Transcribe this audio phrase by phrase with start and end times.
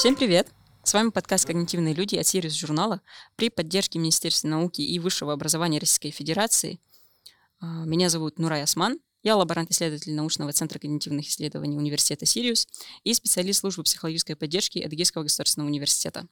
[0.00, 0.48] Всем привет!
[0.82, 3.02] С вами подкаст «Когнитивные люди» от Сириус журнала
[3.36, 6.80] при поддержке Министерства науки и высшего образования Российской Федерации.
[7.60, 12.66] А, меня зовут Нурай Осман, я лаборант-исследователь научного центра когнитивных исследований университета Сириус
[13.04, 16.26] и специалист службы психологической поддержки Адыгейского государственного университета.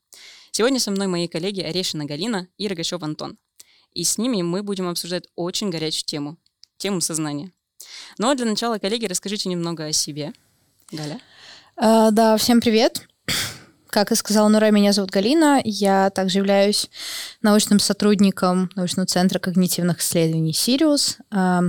[0.50, 3.36] Сегодня со мной мои коллеги Орешина Галина и Рогачев Антон.
[3.92, 6.38] И с ними мы будем обсуждать очень горячую тему–
[6.78, 7.52] тему сознания.
[8.16, 10.32] Но для начала, коллеги, расскажите немного о себе.
[10.90, 11.20] Галя.
[11.76, 13.06] А, да, всем привет.
[13.90, 15.60] Как и сказала Нура, меня зовут Галина.
[15.64, 16.90] Я также являюсь
[17.42, 21.18] научным сотрудником научного центра когнитивных исследований «Сириус».
[21.30, 21.62] А,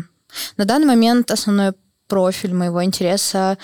[0.58, 1.74] на данный момент основной
[2.08, 3.58] профиль моего интереса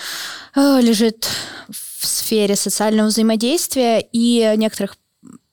[0.54, 1.28] а, лежит
[1.70, 4.95] в сфере социального взаимодействия и некоторых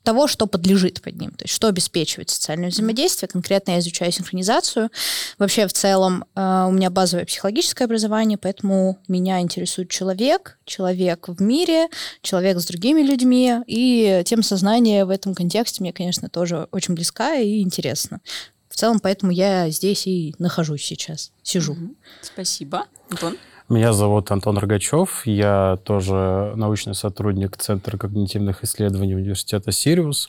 [0.02, 3.29] того, что подлежит под ним, то есть что обеспечивает социальное взаимодействие.
[3.29, 4.91] Конкретно я изучаю синхронизацию.
[5.38, 11.41] Вообще, в целом, э, у меня базовое психологическое образование, поэтому меня интересует человек, человек в
[11.41, 11.89] мире,
[12.22, 17.37] человек с другими людьми, и тем сознания в этом контексте мне, конечно, тоже очень близка
[17.37, 18.20] и интересна.
[18.69, 21.77] В целом, поэтому я здесь и нахожусь сейчас, сижу.
[22.22, 22.87] Спасибо.
[23.11, 23.37] Антон?
[23.73, 30.28] Меня зовут Антон Рогачев, я тоже научный сотрудник Центра когнитивных исследований Университета Сириус.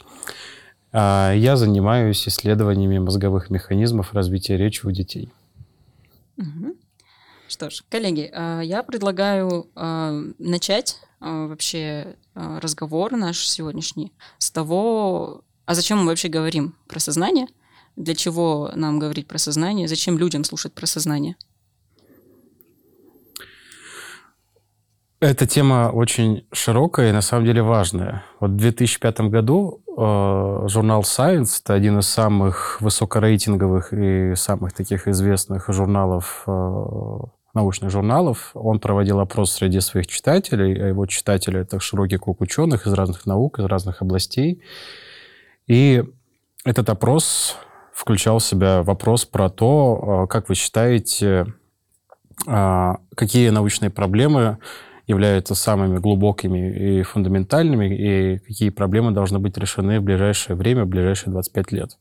[0.93, 5.29] А, я занимаюсь исследованиями мозговых механизмов развития речи у детей.
[7.49, 15.75] Что ж, коллеги, а, я предлагаю а, начать вообще разговор наш сегодняшний с того, а
[15.75, 17.47] зачем мы вообще говорим про сознание,
[17.97, 21.35] для чего нам говорить про сознание, зачем людям слушать про сознание.
[25.23, 28.25] Эта тема очень широкая и на самом деле важная.
[28.41, 35.07] Вот в 2005 году э, журнал Science, это один из самых высокорейтинговых и самых таких
[35.07, 37.19] известных журналов, э,
[37.53, 42.85] научных журналов, он проводил опрос среди своих читателей, а его читатели это широкий круг ученых
[42.85, 44.61] из разных наук, из разных областей.
[45.67, 46.03] И
[46.65, 47.55] этот опрос
[47.93, 51.45] включал в себя вопрос про то, э, как вы считаете,
[52.45, 54.57] э, какие научные проблемы
[55.07, 60.87] являются самыми глубокими и фундаментальными, и какие проблемы должны быть решены в ближайшее время, в
[60.87, 61.97] ближайшие 25 лет.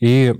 [0.00, 0.34] И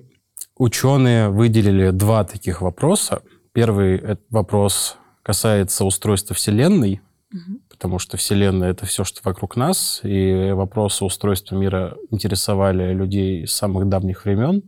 [0.56, 3.22] ученые выделили два таких вопроса.
[3.52, 7.00] Первый вопрос касается устройства Вселенной,
[7.32, 7.58] угу.
[7.68, 13.52] потому что Вселенная— это все, что вокруг нас, и вопросы устройства мира интересовали людей с
[13.52, 14.62] самых давних времен,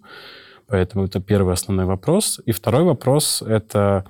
[0.66, 2.41] поэтому это первый основной вопрос.
[2.44, 4.04] И второй вопрос— это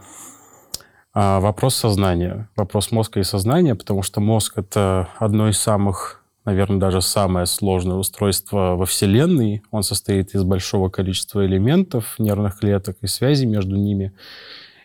[1.21, 6.79] а, вопрос сознания, вопрос мозга и сознания, потому что мозг— это одно из самых, наверное,
[6.79, 9.65] даже самое сложное устройство во Вселенной.
[9.73, 14.13] Он состоит из большого количества элементов, нервных клеток и связей между ними.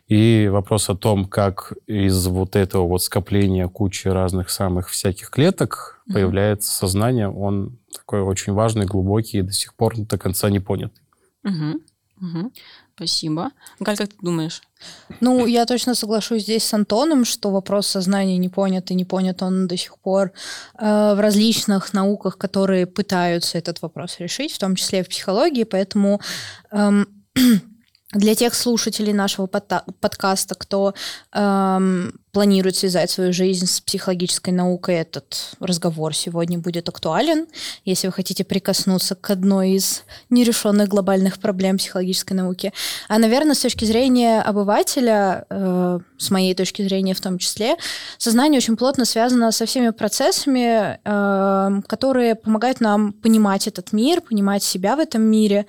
[0.08, 6.02] И вопрос о том, как из вот этого вот скопления кучи разных самых всяких клеток
[6.10, 6.14] mm-hmm.
[6.14, 10.94] появляется сознание, он такой очень важный, глубокий и до сих пор до конца не понят.
[11.46, 11.80] Mm-hmm.
[12.24, 12.52] Угу.
[12.96, 13.52] Спасибо.
[13.80, 14.62] Галь, как ты думаешь?
[15.20, 19.42] Ну, я точно соглашусь здесь с Антоном, что вопрос сознания не понят и не понят
[19.42, 20.32] он до сих пор
[20.78, 25.64] э, в различных науках, которые пытаются этот вопрос решить, в том числе и в психологии,
[25.64, 26.22] поэтому
[26.72, 27.08] эм,
[28.12, 30.94] для тех слушателей нашего подкаста, кто
[31.32, 37.46] эм, планирует связать свою жизнь с психологической наукой, этот разговор сегодня будет актуален.
[37.86, 42.74] Если вы хотите прикоснуться к одной из нерешенных глобальных проблем психологической науки.
[43.08, 47.76] А, наверное, с точки зрения обывателя, э, с моей точки зрения в том числе,
[48.18, 54.64] сознание очень плотно связано со всеми процессами, э, которые помогают нам понимать этот мир, понимать
[54.64, 55.68] себя в этом мире.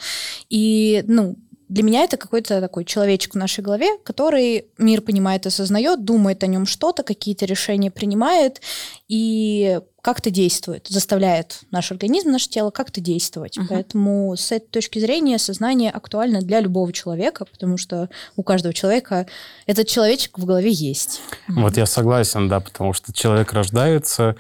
[0.49, 1.37] И, ну,
[1.75, 6.47] для меня это какой-то такой человечек в нашей голове, который мир понимает, осознает, думает о
[6.47, 8.61] нем что-то, какие-то решения принимает
[9.09, 13.59] и как-то действует, заставляет наш организм, наше тело как-то действовать.
[13.59, 13.67] Uh-huh.
[13.69, 19.27] Поэтому с этой точки зрения сознание актуально для любого человека, потому что у каждого человека
[19.66, 21.22] этот человечек в голове есть.
[21.48, 24.37] Вот я согласен, да, потому что человек рождается,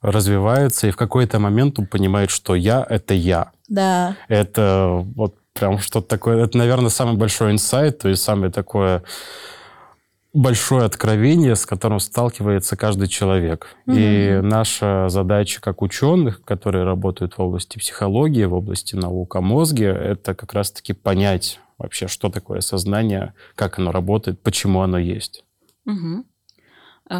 [0.00, 3.52] развивается, и в какой-то момент он понимает, что я— это я.
[3.68, 4.16] Да.
[4.26, 6.44] Это вот прям что-то такое.
[6.44, 9.02] Это, наверное, самый большой инсайт, то есть самое такое
[10.34, 13.66] большое откровение, с которым сталкивается каждый человек.
[13.86, 14.38] Mm-hmm.
[14.38, 19.88] И наша задача как ученых, которые работают в области психологии, в области наук о мозге,
[19.88, 25.44] это как раз-таки понять вообще, что такое сознание, как оно работает, почему оно есть.
[25.84, 26.24] Угу.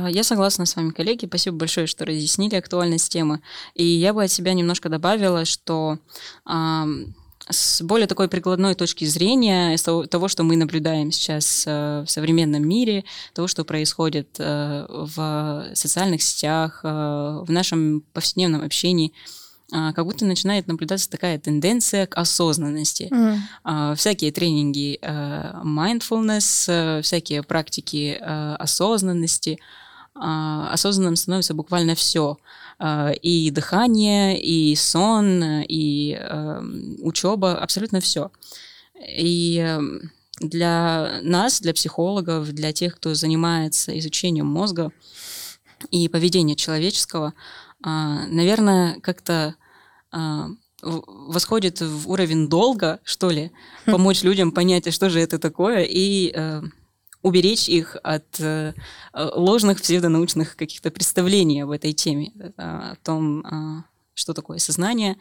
[0.09, 1.27] Я согласна с вами, коллеги.
[1.27, 3.43] Спасибо большое, что разъяснили актуальность темы.
[3.75, 5.99] И я бы от себя немножко добавила, что
[7.49, 13.05] с более такой прикладной точки зрения, того, что мы наблюдаем сейчас э, в современном мире,
[13.35, 19.13] того, что происходит э, в социальных сетях, э, в нашем повседневном общении,
[19.71, 23.11] как будто начинает наблюдаться такая тенденция к осознанности.
[23.65, 29.59] Э, всякие тренинги mindfulness, всякие практики осознанности.
[30.15, 32.39] Э, осознанным становится буквально все.
[33.23, 36.63] И дыхание, и сон, и э,
[36.99, 38.31] учеба, абсолютно все.
[39.07, 39.81] И э,
[40.41, 44.91] для нас, для психологов, для тех, кто занимается изучением мозга
[45.91, 47.35] и поведения человеческого,
[47.85, 49.57] наверное, как-то
[50.83, 53.53] восходит в уровень долга, что ли,
[53.87, 56.63] помочь людям понять, а что же это такое, и э,
[57.23, 58.75] уберечь их от э,
[59.15, 63.83] ложных псевдонаучных каких-то представлений об этой теме, э, о том, э,
[64.15, 65.17] что такое сознание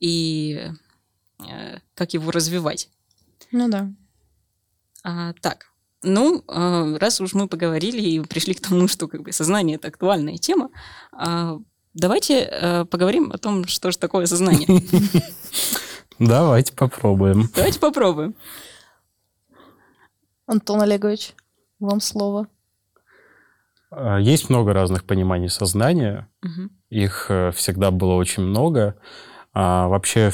[0.00, 0.70] и
[1.40, 2.88] э, как его развивать.
[3.52, 3.92] Ну да.
[5.04, 5.66] А, так,
[6.02, 10.38] ну, раз уж мы поговорили и пришли к тому, что как бы сознание это актуальная
[10.38, 10.70] тема,
[11.12, 11.58] а,
[11.92, 14.66] давайте поговорим о том, что же такое сознание.
[16.20, 17.50] Давайте попробуем.
[17.56, 18.36] Давайте попробуем.
[20.46, 21.34] Антон Олегович,
[21.80, 22.46] вам слово.
[23.90, 26.28] А, Есть много разных пониманий сознания.
[26.42, 26.70] Мгм.
[26.90, 28.96] Их э, всегда было очень много.
[29.52, 30.30] А, Вообще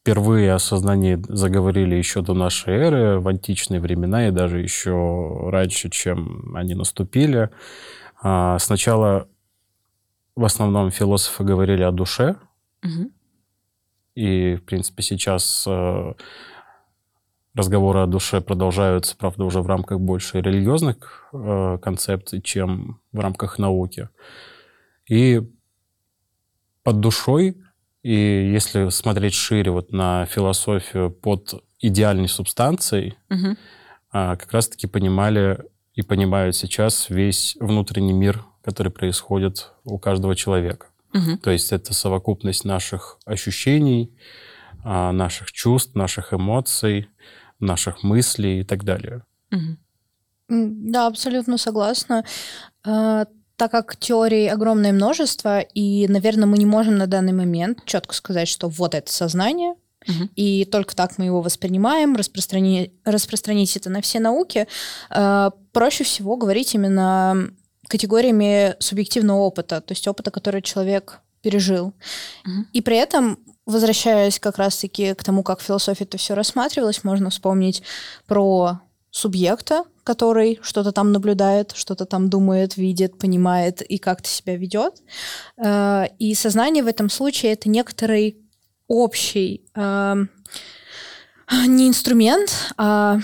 [0.00, 5.88] впервые о сознании заговорили еще до нашей эры, в античные времена и даже еще раньше,
[5.88, 7.50] чем они наступили.
[8.22, 9.28] А, Сначала
[10.36, 12.36] в основном философы говорили о душе,
[12.82, 13.10] Мгм.
[14.14, 16.12] и, в принципе, сейчас э,
[17.54, 23.58] разговоры о душе продолжаются, правда, уже в рамках больше религиозных э, концепций, чем в рамках
[23.58, 24.08] науки.
[25.08, 25.40] И
[26.82, 27.56] под душой,
[28.02, 33.56] и если смотреть шире вот на философию под идеальной субстанцией, Мгм.
[34.10, 35.64] а, как раз-таки понимали
[35.94, 40.86] и понимают сейчас весь внутренний мир, который происходит у каждого человека.
[41.12, 41.38] Мгм.
[41.38, 44.12] То есть это совокупность наших ощущений,
[44.82, 47.08] а, наших чувств, наших эмоций,
[47.64, 49.22] наших мыслей и так далее.
[50.48, 52.24] Да, абсолютно согласна.
[52.86, 53.24] Э,
[53.56, 58.48] Так как теорий огромное множество, и, наверное, мы не можем на данный момент четко сказать,
[58.48, 59.74] что вот это сознание,
[60.08, 60.28] Мгм.
[60.34, 64.66] и только так мы его воспринимаем, распространи- распространить это на все науки,
[65.10, 67.48] э, проще всего говорить именно
[67.88, 71.92] категориями субъективного опыта, то есть опыта, который человек пережил.
[72.44, 72.66] Мгм.
[72.72, 77.28] И при этом, возвращаясь как раз-таки к тому, как в философии это все рассматривалось, можно
[77.30, 77.82] вспомнить
[78.26, 78.80] про
[79.10, 85.02] субъекта, который что-то там наблюдает, что-то там думает, видит, понимает и как-то себя ведет.
[85.56, 88.36] Э, И сознание в этом случае это некоторый
[88.88, 90.28] общий эм,
[91.66, 93.18] не инструмент, а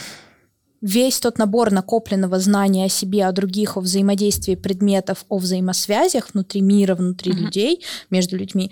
[0.81, 6.61] весь тот набор накопленного знания о себе, о других, о взаимодействии предметов, о взаимосвязях внутри
[6.61, 7.45] мира, внутри Мгм.
[7.45, 8.71] людей, между людьми,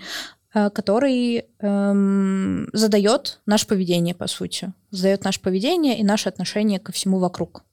[0.55, 4.73] э, который эм, задает наше поведение, по сути.
[4.91, 7.63] Задает наше поведение и наше отношение ко всему вокруг.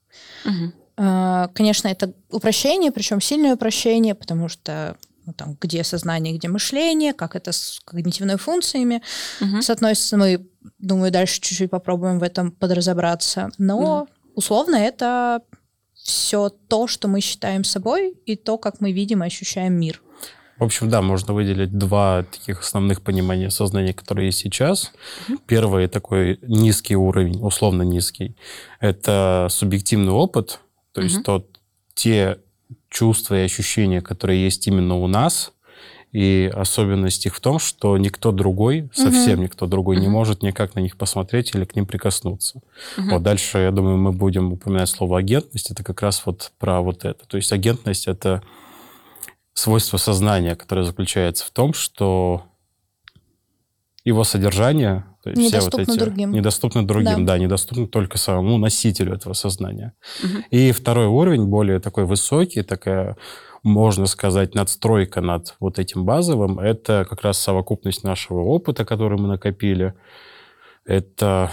[0.44, 0.72] Мгм.
[0.98, 7.12] Э, Конечно, это упрощение, причем сильное упрощение, потому что ну, там, где сознание, где мышление,
[7.12, 9.02] как это с когнитивными функциями
[9.40, 9.60] Мгм.
[9.62, 10.16] соотносится.
[10.16, 10.46] Мы,
[10.78, 13.50] думаю, дальше чуть-чуть попробуем в этом подразобраться.
[13.58, 14.06] Но
[14.36, 15.42] условно это
[15.94, 20.00] все то, что мы считаем собой, и то, как мы видим и ощущаем мир.
[20.58, 24.92] В общем, да, можно выделить два таких основных понимания сознания, которые есть сейчас.
[25.46, 28.36] Первый такой низкий уровень, условно низкий,
[28.80, 30.60] это субъективный опыт,
[30.92, 31.24] то есть Мгм.
[31.24, 31.60] тот,
[31.94, 32.38] те
[32.88, 35.52] чувства и ощущения, которые есть именно у нас,
[36.16, 40.12] и особенность их в том, что никто другой, совсем никто другой не Мгм.
[40.12, 42.62] может никак на них посмотреть или к ним прикоснуться.
[42.96, 43.10] Мгм.
[43.10, 45.70] Вот дальше, я думаю, мы будем упоминать слово агентность.
[45.70, 47.26] Это как раз вот про вот это.
[47.26, 48.42] То есть агентность— это
[49.52, 52.44] свойство сознания, которое заключается в том, что
[54.04, 56.32] его содержание, то есть все вот Недоступно эти другим.
[56.32, 57.32] недоступно другим, Да.
[57.34, 57.38] да.
[57.38, 59.92] недоступно только самому носителю этого сознания.
[60.22, 60.44] Мгм.
[60.50, 63.16] И второй уровень, более такой высокий, такая,
[63.62, 69.28] можно сказать, надстройка над вот этим базовым, это как раз совокупность нашего опыта, который мы
[69.28, 69.94] накопили.
[70.84, 71.50] Это,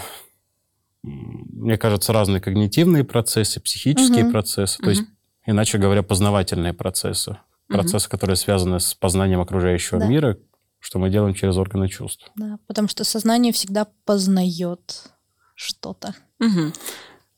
[1.02, 4.32] мне кажется, разные когнитивные процессы, психические Мгм.
[4.32, 5.10] процессы, то есть, Мгм.
[5.46, 7.38] иначе говоря, познавательные процессы.
[7.68, 10.06] Процессы, которые связаны с познанием окружающего Да.
[10.06, 10.36] мира,
[10.80, 12.30] что мы делаем через органы чувств.
[12.36, 15.10] Да, потому что сознание всегда познает
[15.54, 16.14] что-то.
[16.38, 16.72] Мгм.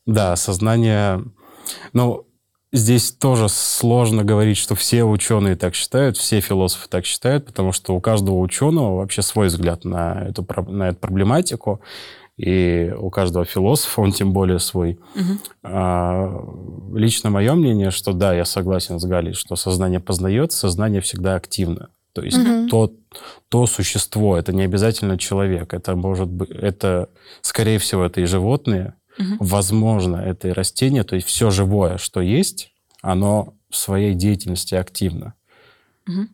[0.05, 1.23] Да, сознание...
[1.93, 2.26] Ну,
[2.71, 7.95] здесь тоже сложно говорить, что все ученые так считают, все философы так считают, потому что
[7.95, 11.81] у каждого ученого вообще свой взгляд на эту, на эту проблематику,
[12.37, 14.99] и у каждого философа он тем более свой.
[15.15, 15.39] Угу.
[15.63, 16.43] А,
[16.93, 21.89] лично мое мнение, что да, я согласен с Галей, что сознание познает, сознание всегда активно.
[22.13, 22.67] То есть угу.
[22.67, 22.93] то,
[23.49, 27.09] то существо, это не обязательно человек, это может быть, это,
[27.41, 29.37] скорее всего, это и животные, Угу.
[29.39, 32.71] Возможно, это и растение, то есть все живое, что есть,
[33.01, 35.33] оно в своей деятельности активно.
[36.07, 36.27] Угу.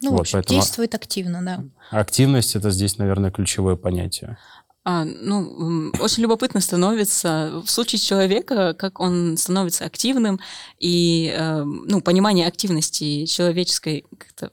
[0.00, 1.64] Ну, вот, общем, поэтому действует активно, да.
[1.90, 4.38] Активность это здесь, наверное, ключевое понятие.
[4.84, 10.40] А, ну, очень любопытно становится в случае человека, как он становится активным,
[10.78, 14.50] и э, ну, понимание активности человеческой как-то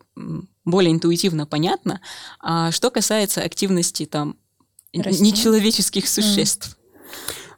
[0.66, 2.02] более интуитивно понятно.
[2.42, 4.36] А что касается активности там
[4.94, 6.78] нечеловеческих существ?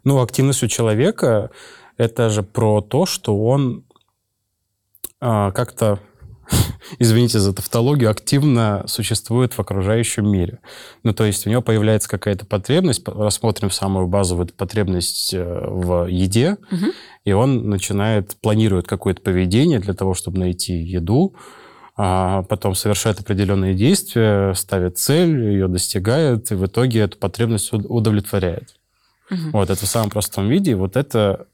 [0.08, 1.50] Ну, активность у человека–
[1.98, 3.84] это же про то, что он
[5.20, 6.00] а, как-то,
[6.98, 10.60] извините за тавтологию, активно существует в окружающем мире.
[11.04, 16.56] Ну, то есть у него появляется какая-то потребность, рассмотрим самую базовую потребность э, в еде,
[16.72, 16.86] угу.
[17.26, 21.36] и он начинает, планирует какое-то поведение для того, чтобы найти еду,
[21.98, 28.77] а потом совершает определенные действия, ставит цель, ее достигает, и в итоге эту потребность удовлетворяет.
[29.30, 29.52] Угу.
[29.54, 30.76] Вот это в самом простом виде.
[30.76, 31.48] Вот это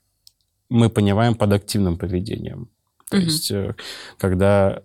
[0.70, 2.70] мы понимаем под активным поведением.
[3.10, 3.26] То угу.
[3.26, 3.76] есть, э,
[4.18, 4.82] когда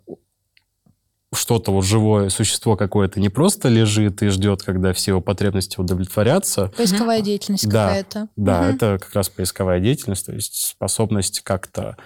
[1.35, 6.73] что-то вот живое существо какое-то не просто лежит и ждет, когда все его потребности удовлетворятся.
[6.77, 8.29] Поисковая деятельность да, какая-то.
[8.37, 8.69] Да, угу.
[8.69, 11.97] это как раз поисковая деятельность, то есть способность как-то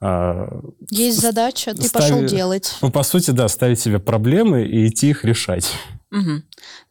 [0.00, 2.76] а, есть задача, ты ставить, пошел делать.
[2.82, 5.72] Ну, по сути, да, ставить себе проблемы и идти их решать.
[6.14, 6.42] Угу.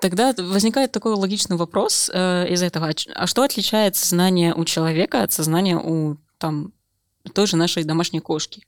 [0.01, 2.91] Тогда возникает такой логичный вопрос э, из этого.
[3.15, 6.73] А что отличает сознание у человека от сознания у там,
[7.33, 8.63] той же нашей домашней кошки?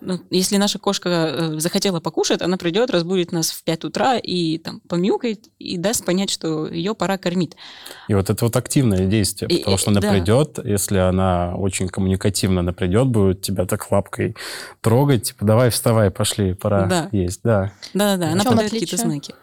[0.00, 4.58] Ну, если наша кошка э, захотела покушать, она придет, разбудит нас в 5 утра и
[4.58, 7.56] там помюкает и даст понять, что ее пора кормить.
[8.08, 10.10] И вот это вот активное действие, потому и, что она да.
[10.10, 14.36] придет, если она очень коммуникативно, она придет, будет тебя так лапкой
[14.80, 17.08] трогать, типа, давай вставай, пошли, пора да.
[17.12, 17.72] есть, да.
[17.94, 19.34] Да-да-да, она подает какие-то знаки.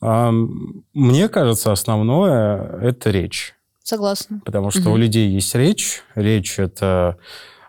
[0.00, 3.54] Мне кажется, основное– это речь.
[3.82, 4.40] Согласна.
[4.44, 4.92] Потому что угу.
[4.92, 6.02] у людей есть речь.
[6.14, 7.18] Речь– это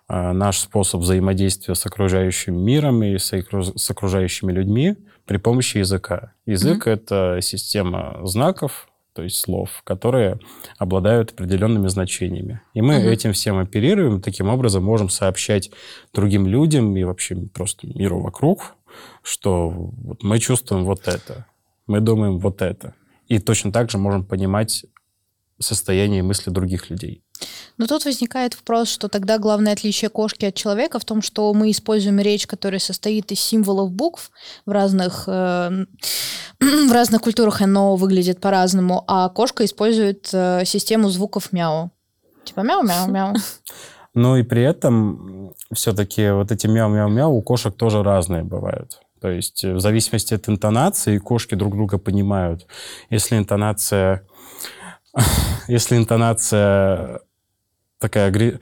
[0.08, 6.34] а, наш способ взаимодействия с окружающим миром и с окружающими людьми при помощи языка.
[6.46, 10.40] Язык угу.– это система знаков, то есть слов, которые
[10.78, 12.62] обладают определенными значениями.
[12.74, 13.08] И мы угу.
[13.08, 15.72] этим всем оперируем, таким образом можем сообщать
[16.14, 18.76] другим людям и вообще просто миру вокруг,
[19.22, 21.46] что вот мы чувствуем вот это
[21.88, 22.94] мы думаем вот это.
[23.28, 24.86] И точно так же можем понимать
[25.60, 27.24] состояние и мысли других людей.
[27.78, 31.72] Но тут возникает вопрос, что тогда главное отличие кошки от человека в том, что мы
[31.72, 34.32] используем речь, которая состоит из символов букв
[34.66, 35.86] в разных, э,
[36.60, 41.92] в разных культурах, оно выглядит по-разному, а кошка использует э, систему звуков мяу.
[42.44, 43.36] Типа мяу-мяу-мяу.
[44.14, 49.00] Ну и при этом все-таки вот эти мяу-мяу-мяу у кошек тоже разные бывают.
[49.20, 52.68] То есть э, в зависимости от интонации кошки друг друга понимают.
[53.10, 54.26] Если интонация,
[55.68, 57.22] если интонация
[58.00, 58.60] такая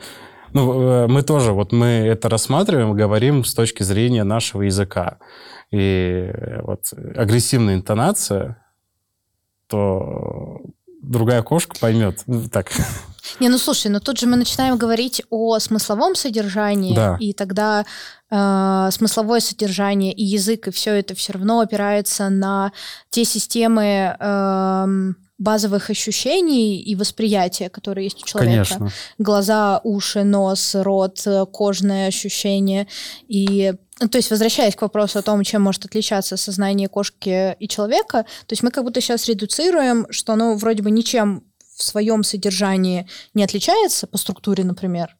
[0.53, 5.17] ну, э, мы тоже, вот мы это рассматриваем, говорим с точки зрения нашего языка.
[5.71, 6.31] И
[6.63, 8.63] вот агрессивная интонация,
[9.67, 10.61] то
[11.01, 12.23] другая кошка поймет.
[12.27, 12.71] Ну, так.
[13.39, 17.17] Не, ну слушай, но тут же мы начинаем говорить о смысловом содержании, да.
[17.19, 17.85] и тогда
[18.29, 22.71] э, смысловое содержание и язык, и все это все равно опирается на
[23.09, 24.85] те системы э,
[25.37, 28.75] базовых ощущений и восприятия, которые есть у человека.
[28.77, 28.89] Конечно.
[29.17, 32.87] Глаза, уши, нос, рот, кожное ощущение.
[33.27, 37.67] И ну, то есть, возвращаясь к вопросу о том, чем может отличаться сознание кошки и
[37.67, 41.43] человека, то есть мы как будто сейчас редуцируем, что оно вроде бы ничем
[41.75, 45.15] в своем содержании не отличается по структуре, например,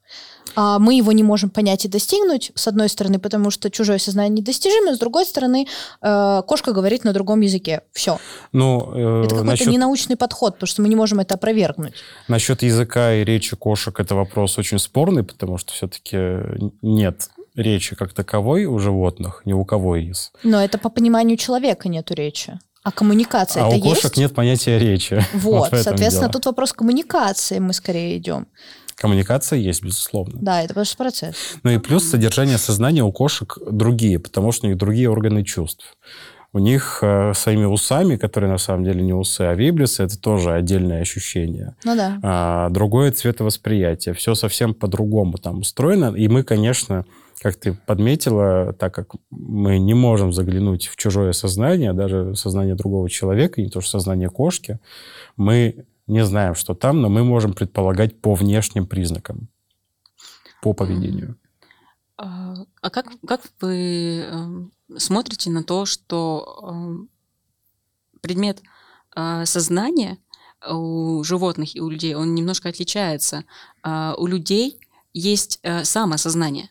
[0.55, 4.41] а мы его не можем понять и достигнуть, с одной стороны, потому что чужое сознание
[4.41, 5.67] недостижимо, с другой стороны,
[6.01, 7.81] э, кошка говорит на другом языке.
[7.91, 8.19] Все.
[8.53, 9.67] Ну, э, это какой-то насчет...
[9.67, 11.93] ненаучный подход, потому что мы не можем это опровергнуть.
[12.27, 16.17] Насчет языка и речи кошек это вопрос очень спорный, потому что все-таки
[16.81, 20.31] нет речи как таковой у животных, ни у кого из.
[20.43, 22.59] Но это по пониманию человека нету речи.
[22.85, 24.17] А коммуникация а это у кошек есть?
[24.17, 25.19] нет понятия речи.
[25.33, 26.33] Вот, вот соответственно, дело.
[26.33, 28.45] тут вопрос коммуникации мы скорее идем.
[28.95, 30.37] Коммуникация есть, безусловно.
[30.39, 31.35] Да, это просто процесс.
[31.63, 35.97] Ну и плюс содержание сознания у кошек другие, потому что у них другие органы чувств.
[36.53, 40.53] у них э, своими усами, которые на самом деле не усы, а вибрисы, это тоже
[40.53, 41.75] отдельное ощущение.
[41.83, 42.19] Ну да.
[42.21, 44.13] А, другое цветовосприятие.
[44.13, 46.13] Все совсем по-другому там устроено.
[46.15, 47.03] И мы, конечно,
[47.39, 53.09] как ты подметила, так как мы не можем заглянуть в чужое сознание, даже сознание другого
[53.09, 54.79] человека, не то что сознание кошки,
[55.35, 59.49] мы не знаем, что там, но мы можем предполагать по внешним признакам,
[60.61, 61.37] по поведению.
[62.17, 67.09] А, а как, как вы эм, смотрите на то, что эм,
[68.21, 68.61] предмет
[69.15, 70.17] а, сознания
[70.67, 73.43] у животных и у людей, он немножко отличается.
[73.83, 74.79] А, у людей
[75.13, 76.69] есть э, самосознание,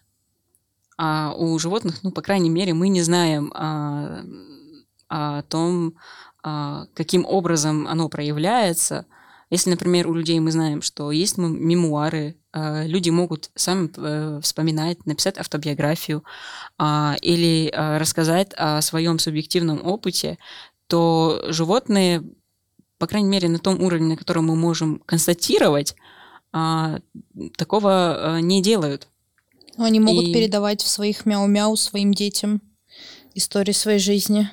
[0.96, 3.52] а у животных, ну, по крайней мере, мы не знаем
[5.08, 5.94] о том,
[6.42, 9.06] каким образом оно проявляется,
[9.54, 15.06] если, например, у людей мы знаем, что есть мемуары, э, люди могут сами э, вспоминать,
[15.06, 16.24] написать автобиографию
[16.76, 20.38] а, или э, рассказать о своем субъективном опыте,
[20.88, 22.24] то животные,
[22.98, 25.94] по крайней мере, на том уровне, на котором мы можем констатировать,
[26.52, 26.98] а,
[27.56, 29.08] такого не делают.
[29.76, 30.32] Они могут И...
[30.32, 32.60] передавать в своих мяу-мяу своим детям
[33.34, 34.48] истории своей жизни.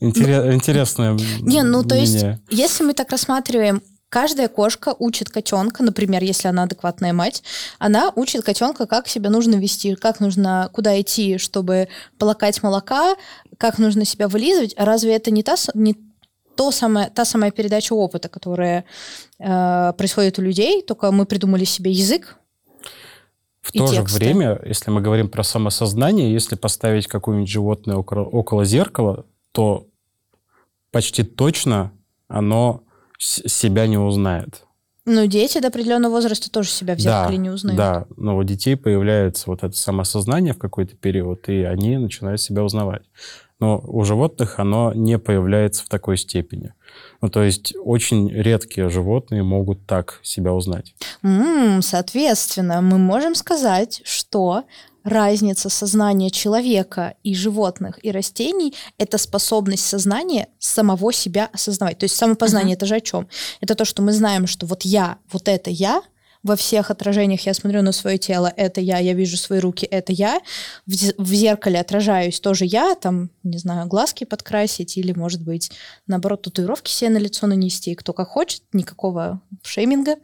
[0.00, 6.22] Интерес, интересное Не, ну то есть, если мы так рассматриваем, каждая кошка учит котенка, например,
[6.22, 7.42] если она адекватная мать,
[7.80, 13.16] она учит котенка, как себя нужно вести, как нужно, куда идти, чтобы полакать молока,
[13.58, 14.74] как нужно себя вылизывать.
[14.76, 15.96] А разве это не та, не
[16.56, 18.84] то самое, та самая передача опыта, которая
[19.38, 22.38] э, происходит у людей, только мы придумали себе язык,
[23.68, 24.08] в то тексты.
[24.08, 29.86] же время, если мы говорим про самосознание, если поставить какое-нибудь животное около, около зеркала, то
[30.90, 31.92] почти точно
[32.28, 32.82] оно
[33.18, 34.64] себя не узнает.
[35.04, 37.76] Ну, дети до определенного возраста тоже себя в зеркале да, не узнают.
[37.78, 42.62] Да, но у детей появляется вот это самосознание в какой-то период, и они начинают себя
[42.62, 43.02] узнавать.
[43.58, 46.74] Но у животных оно не появляется в такой степени.
[47.20, 50.94] Ну, то есть очень редкие животные могут так себя узнать.
[51.22, 54.64] Mm, соответственно, мы можем сказать, что
[55.02, 61.98] разница сознания человека и животных и растений— это способность сознания самого себя осознавать.
[61.98, 63.28] То есть самопознание uh-huh.— это же о чем?
[63.60, 66.02] Это то, что мы знаем, что вот я, вот это я—
[66.48, 70.12] во всех отражениях я смотрю на свое тело, это я, я вижу свои руки, это
[70.12, 70.40] я,
[70.86, 75.70] в, в зеркале отражаюсь тоже я, там, не знаю, глазки подкрасить или, может быть,
[76.06, 80.16] наоборот, татуировки себе на лицо нанести, кто как хочет, никакого шейминга.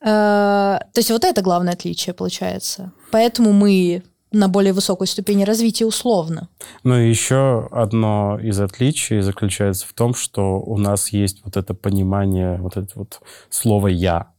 [0.00, 2.92] Э, то есть вот это главное отличие получается.
[3.10, 6.48] Поэтому мы на более высокой ступени развития условно.
[6.84, 11.74] Ну и еще одно из отличий заключается в том, что у нас есть вот это
[11.74, 14.35] понимание, вот это вот слово «я»,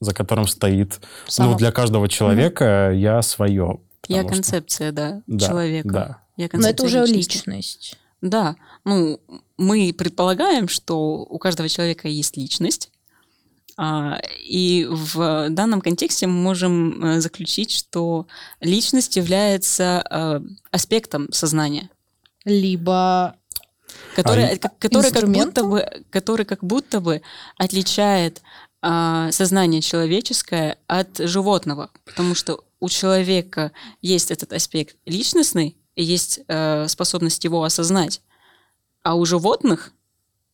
[0.00, 1.52] за которым стоит, Само...
[1.52, 2.98] ну, для каждого человека mm-hmm.
[2.98, 3.80] я свое.
[4.08, 4.96] Я концепция, что...
[4.96, 5.88] да, да, человека.
[5.88, 6.18] Да.
[6.36, 7.48] Я Но это уже личности.
[7.50, 7.98] личность.
[8.22, 9.20] Да, ну,
[9.56, 12.90] мы предполагаем, что у каждого человека есть личность,
[13.76, 18.26] а, и в данном контексте мы можем э, заключить, что
[18.60, 21.88] личность является э, аспектом сознания.
[22.44, 23.36] Либо
[24.14, 27.22] который, а, который, как будто бы, который как будто бы
[27.56, 28.42] отличает
[28.82, 36.40] а, сознание человеческое от животного, потому что у человека есть этот аспект личностный, и есть
[36.48, 38.22] э, способность его осознать,
[39.02, 39.92] а у животных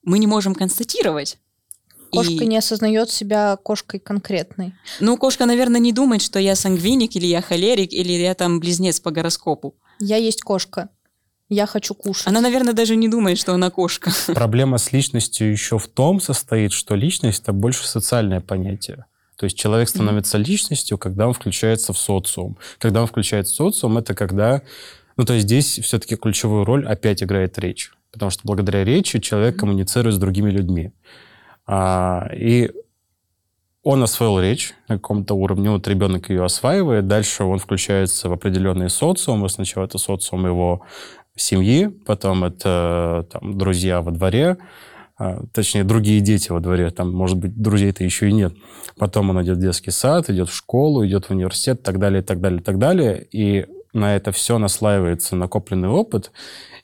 [0.02, 1.38] мы не можем констатировать.
[2.10, 2.46] Кошка и...
[2.46, 4.74] не осознает себя кошкой конкретной.
[5.00, 9.00] Ну, кошка, наверное, не думает, что я сангвиник, или я холерик, или я там близнец
[9.00, 9.76] по гороскопу.
[9.98, 10.88] Я есть кошка.
[11.48, 12.26] Я хочу кушать.
[12.26, 14.10] Она, наверное, даже не думает, что она кошка.
[14.34, 19.06] Проблема с личностью еще в том состоит, что личность— это больше социальное понятие.
[19.36, 20.44] То есть человек становится mm-hmm.
[20.44, 22.56] личностью, когда он включается в социум.
[22.78, 24.62] Когда он включается в социум, это когда...
[25.16, 27.92] Ну, то есть здесь все-таки ключевую роль опять играет речь.
[28.10, 29.58] Потому что благодаря речи человек mm-hmm.
[29.58, 30.92] коммуницирует с другими людьми.
[31.66, 32.72] А, и
[33.82, 38.90] он освоил речь на каком-то уровне, вот ребенок ее осваивает, дальше он включается в определенный
[38.90, 40.82] социум, сначала это социум его
[41.36, 44.56] семьи, потом это там, друзья во дворе,
[45.18, 48.54] а, точнее, другие дети во дворе, там, может быть, друзей-то еще и нет.
[48.98, 52.40] Потом он идет в детский сад, идет в школу, идет в университет, так далее, так
[52.40, 53.26] далее, так далее.
[53.32, 56.32] И на это все наслаивается накопленный опыт,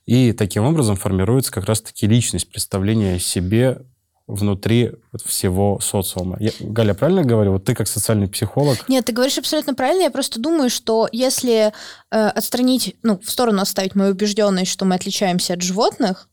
[0.06, 3.82] и таким образом формируется как раз-таки личность, представление о себе
[4.26, 4.92] внутри
[5.24, 6.36] всего социума.
[6.40, 7.52] Я, Галя, правильно говорю?
[7.52, 8.88] Вот ты как социальный психолог.
[8.88, 10.02] Нет, ты говоришь абсолютно правильно.
[10.02, 11.72] Я просто думаю, что если
[12.10, 16.28] э, отстранить, ну, в сторону оставить мою убежденность, что мы отличаемся от животных,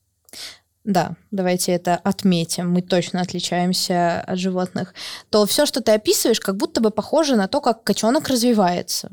[0.84, 4.94] да, давайте это отметим, мы точно отличаемся от животных,
[5.30, 9.12] то все, что ты описываешь, как будто бы похоже на то, как котенок развивается.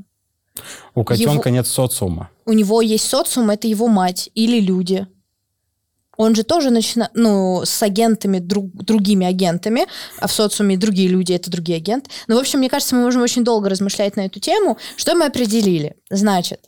[0.94, 1.56] У котенка его...
[1.56, 2.30] нет социума.
[2.46, 5.06] У него есть социум, это его мать или люди
[6.16, 9.86] он же тоже начинает, ну, с агентами, друг, другими агентами,
[10.18, 12.10] а в социуме другие люди— это другие агенты.
[12.26, 14.78] Ну, в общем, мне кажется, мы можем очень долго размышлять на эту тему.
[14.96, 15.96] Что мы определили?
[16.10, 16.60] Значит,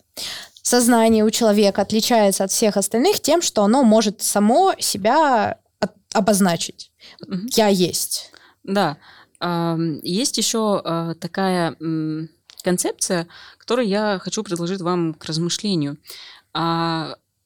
[0.62, 6.90] сознание у человека отличается от всех остальных тем, что оно может само себя от, обозначить.
[7.26, 7.48] Угу.
[7.54, 8.30] Я есть.
[8.64, 8.98] Да.
[10.02, 11.76] Есть еще а, такая
[12.64, 15.96] концепция, которую я хочу предложить вам к размышлению.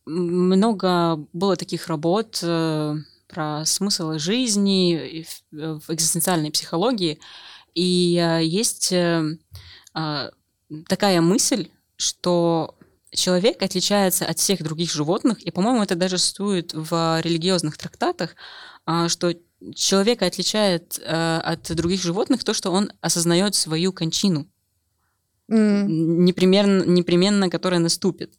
[0.05, 2.97] Много было таких работ э,
[3.29, 7.21] про смысл жизни в экзистенциальной психологии,
[7.75, 9.39] и э, есть э,
[9.95, 10.31] а,
[10.89, 12.77] такая мысль, что
[13.11, 18.35] человек отличается от всех других животных, и, по-моему, это даже существует в религиозных трактатах,
[18.85, 19.35] а, что
[19.77, 24.49] человека отличает от других животных то, что он осознает свою кончину,
[25.49, 25.85] mm.
[25.87, 28.35] непременно, непременно которая наступит.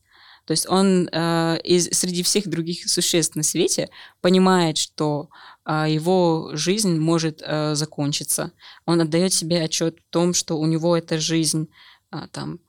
[0.45, 3.89] То есть он э, из, среди всех других существ на свете
[4.21, 5.29] понимает, что
[5.65, 8.51] э, его жизнь может э, закончиться.
[8.85, 11.69] Он отдает себе отчет в том, что у него эта жизнь
[12.11, 12.59] э, там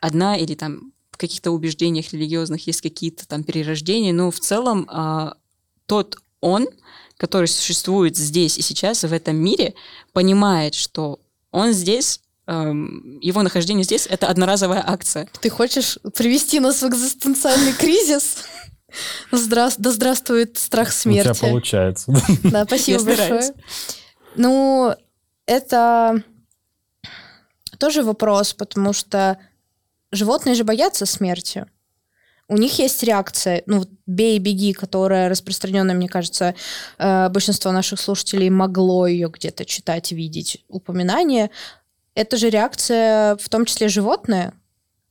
[0.00, 5.32] одна или там в каких-то убеждениях религиозных есть какие-то там перерождения, но в целом э,
[5.86, 6.68] тот он,
[7.16, 9.74] который существует здесь и сейчас в этом мире,
[10.12, 15.28] понимает, что он здесь его нахождение здесь— это одноразовая акция.
[15.40, 18.44] Ты хочешь привести нас в экзистенциальный кризис?
[19.32, 19.70] Здра...
[19.78, 21.30] Да здравствует страх смерти.
[21.30, 22.12] У тебя получается.
[22.44, 23.52] Да, спасибо большое.
[24.36, 24.94] Ну,
[25.46, 26.22] это
[27.78, 29.38] тоже вопрос, потому что
[30.12, 31.66] животные же боятся смерти.
[32.48, 36.54] У них есть реакция, ну, бей, беги, которая распространенная, мне кажется,
[36.96, 41.50] э, большинство наших слушателей могло ее где-то читать, видеть упоминание
[42.16, 44.54] это же реакция, в том числе животное.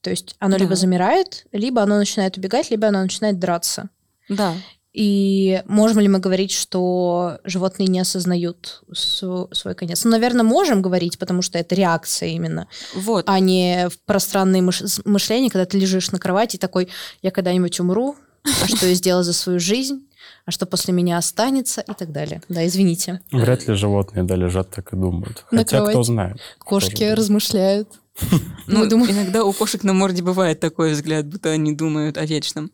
[0.01, 0.63] То есть оно да.
[0.63, 3.89] либо замирает, либо оно начинает убегать, либо оно начинает драться.
[4.27, 4.53] Да.
[4.91, 10.03] И можем ли мы говорить, что животные не осознают свой конец?
[10.03, 13.25] Ну, наверное, можем говорить, потому что это реакция именно, вот.
[13.27, 16.87] а не пространное мышление, когда ты лежишь на кровати такой,
[17.21, 20.07] я когда-нибудь умру, а что я сделал за свою жизнь?
[20.45, 22.41] А что после меня останется и так далее.
[22.49, 23.21] Да, извините.
[23.31, 25.45] Вряд ли животные да лежат так и думают.
[25.49, 26.37] Хотя кто знает.
[26.59, 27.89] Кошки размышляют.
[28.67, 29.11] Ну, думаю...
[29.11, 32.71] иногда у кошек на морде бывает такой взгляд, будто они думают о вечном.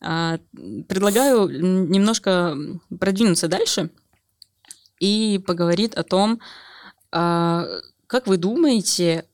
[0.00, 0.38] А,
[0.86, 2.56] предлагаю немножко
[3.00, 3.90] продвинуться дальше
[5.00, 6.40] и поговорить о том,
[7.10, 7.64] а,
[8.06, 9.24] как вы думаете,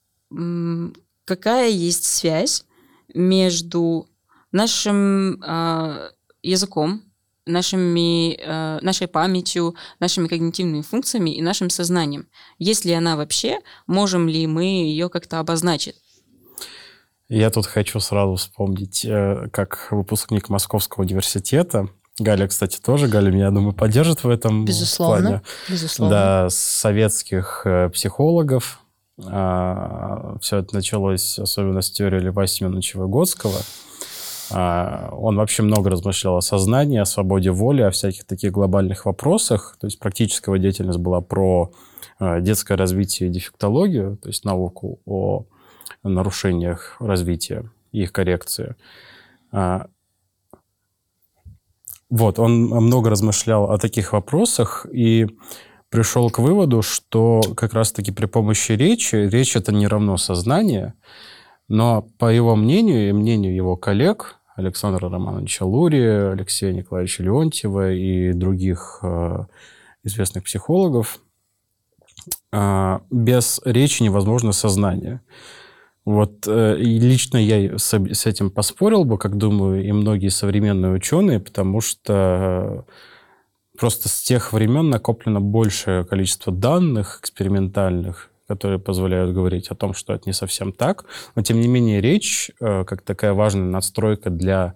[1.24, 2.64] какая есть связь
[3.12, 4.09] между
[4.53, 6.11] нашим а,
[6.42, 7.03] языком,
[7.46, 12.29] нашими, э, нашей памятью, нашими когнитивными функциями и нашим сознанием.
[12.59, 15.96] Есть ли она вообще, можем ли мы ее как-то обозначить?
[17.29, 21.88] Я тут хочу сразу вспомнить, э, как выпускник Московского университета,
[22.20, 23.09] Галя, кстати, тоже.
[23.09, 25.22] Галя меня, думаю, поддержит в этом Безусловно.
[25.22, 25.42] плане.
[25.68, 26.14] Безусловно.
[26.14, 28.81] Да, советских э, психологов.
[29.26, 33.59] А, все это началось особенно с теорией Льва Семеновича Выгодского.
[34.53, 39.77] А, он вообще много размышлял о сознании, о свободе воли, о всяких таких глобальных вопросах.
[39.81, 41.73] То есть практическая деятельность была про
[42.19, 45.45] а, детское развитие и дефектологию, то есть науку о
[46.03, 48.77] нарушениях развития и их коррекции.
[49.53, 49.87] А,
[52.09, 55.29] вот, он много размышлял о таких вопросах и
[55.91, 60.95] пришел к выводу, что как раз-таки при помощи речи, речь это не равно сознание,
[61.69, 68.33] но по его мнению и мнению его коллег, Александра Романовича Лури, Алексея Николаевича Леонтьева и
[68.33, 69.44] других э,
[70.05, 71.20] известных психологов,
[72.53, 75.20] э, без речи невозможно сознание.
[76.05, 80.92] Вот э, и лично я с, с этим поспорил бы, как думаю, и многие современные
[80.92, 82.87] ученые, потому что
[83.79, 90.13] просто с тех времен накоплено большее количество данных экспериментальных, которые позволяют говорить о том, что
[90.13, 91.05] это не совсем так.
[91.37, 94.75] Но, тем не менее, речь, э, как такая важная надстройка для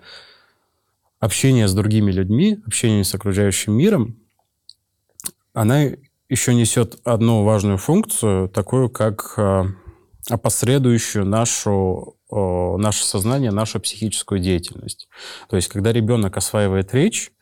[1.19, 4.17] общения с другими людьми, общения с окружающим миром,
[5.55, 5.87] она
[6.29, 9.65] еще несет одну важную функцию, такую как э,
[10.31, 15.09] опосредующую нашу, наше сознание, нашу психическую деятельность.
[15.49, 17.33] То есть, когда ребенок осваивает речь,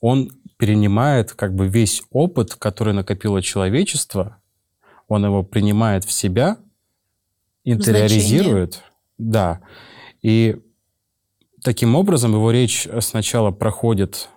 [0.00, 4.38] он перенимает как бы весь опыт, который накопило человечество,
[5.08, 6.58] он его принимает в себя,
[7.64, 8.74] интериоризирует.
[8.74, 8.92] Значение.
[9.18, 9.60] Да.
[10.22, 10.56] И
[11.62, 14.28] таким образом его речь сначала проходит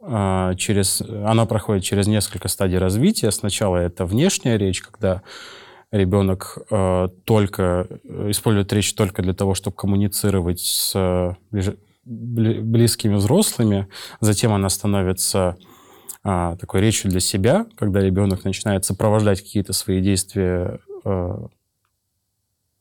[0.00, 1.00] э, через...
[1.02, 3.30] Она проходит через несколько стадий развития.
[3.30, 5.22] Сначала это внешняя речь, когда
[5.90, 7.88] ребенок э, только
[8.28, 11.36] использует речь только для того, чтобы коммуницировать с
[12.04, 13.88] близкими взрослыми,
[14.20, 15.56] затем она становится
[16.22, 21.46] а, такой речью для себя, когда ребенок начинает сопровождать какие-то свои действия а,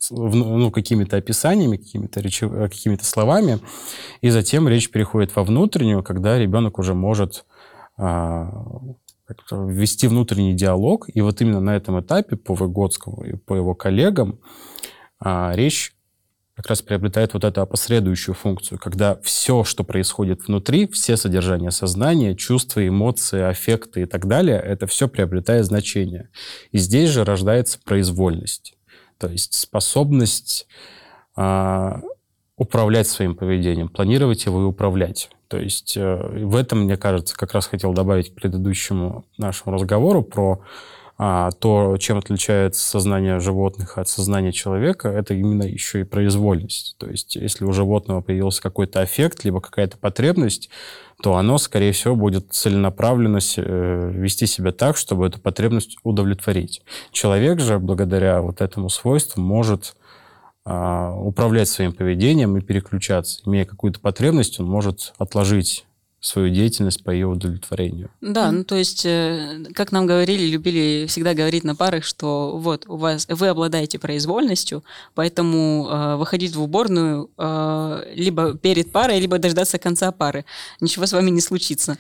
[0.10, 2.52] ну, какими-то описаниями, какими-то речев...
[2.52, 3.60] какими словами,
[4.22, 7.46] и затем речь переходит во внутреннюю, когда ребенок уже может
[7.98, 8.52] а,
[9.52, 14.40] ввести внутренний диалог, и вот именно на этом этапе по Выгодскому и по его коллегам
[15.20, 15.96] а, речь
[16.60, 22.36] как раз приобретает вот эту опосредующую функцию, когда все, что происходит внутри, все содержания сознания,
[22.36, 26.28] чувства, эмоции, аффекты и так далее, это все приобретает значение.
[26.74, 28.74] И здесь же рождается произвольность,
[29.18, 30.68] то есть способность
[31.38, 32.02] а,
[32.58, 35.30] управлять своим поведением, планировать его и управлять.
[35.48, 40.24] То есть э, в этом, мне кажется, как раз хотел добавить к предыдущему нашему разговору
[40.24, 40.62] про
[41.20, 46.96] то, чем отличается сознание животных от сознания человека, это именно еще и произвольность.
[46.98, 50.70] То есть если у животного появился какой-то аффект, либо какая-то потребность,
[51.22, 56.82] то оно, скорее всего, будет целенаправленно э, вести себя так, чтобы эту потребность удовлетворить.
[57.12, 59.98] Человек же, благодаря вот этому свойству, может
[60.64, 63.42] а, управлять своим поведением и переключаться.
[63.46, 65.86] Имея какую-то потребность, он может отложить
[66.22, 68.10] свою деятельность по ее удовлетворению.
[68.22, 72.86] Да, ну то есть, э, как нам говорили, любили всегда говорить на парах, что вот
[72.88, 74.84] у вас вы обладаете произвольностью,
[75.16, 80.46] поэтому э, выходить в уборную э, либо перед парой, либо дождаться конца пары.
[80.82, 81.98] Ничего с вами не случится.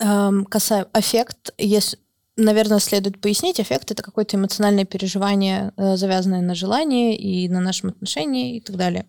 [0.00, 1.98] Эм, касаемо эффект, если
[2.38, 7.90] наверное, следует пояснить, эффект— это какое-то эмоциональное переживание, э, завязанное на желании и на нашем
[7.90, 9.06] отношении и так далее.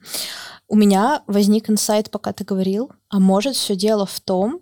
[0.67, 4.61] У меня возник инсайт, пока ты говорил, а может все дело в том,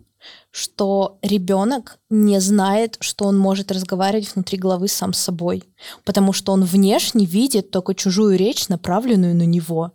[0.50, 5.64] что ребенок не знает, что он может разговаривать внутри головы сам с собой,
[6.04, 9.92] потому что он внешне видит только чужую речь, направленную на него.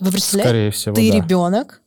[0.00, 0.48] Вы представляете?
[0.48, 1.16] Скорее всего, ты да.
[1.16, 1.82] ребенок,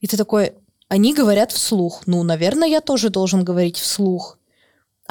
[0.00, 0.52] и ты такой,
[0.88, 2.02] они говорят вслух.
[2.06, 4.38] Ну, наверное, я тоже должен говорить вслух.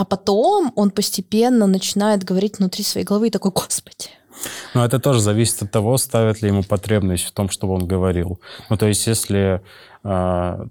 [0.01, 4.09] А потом он постепенно начинает говорить внутри своей головы и такой, господи,
[4.73, 8.41] но это тоже зависит от того, ставит ли ему потребность в том, чтобы он говорил.
[8.69, 9.61] Ну, то есть, если
[10.03, 10.65] э,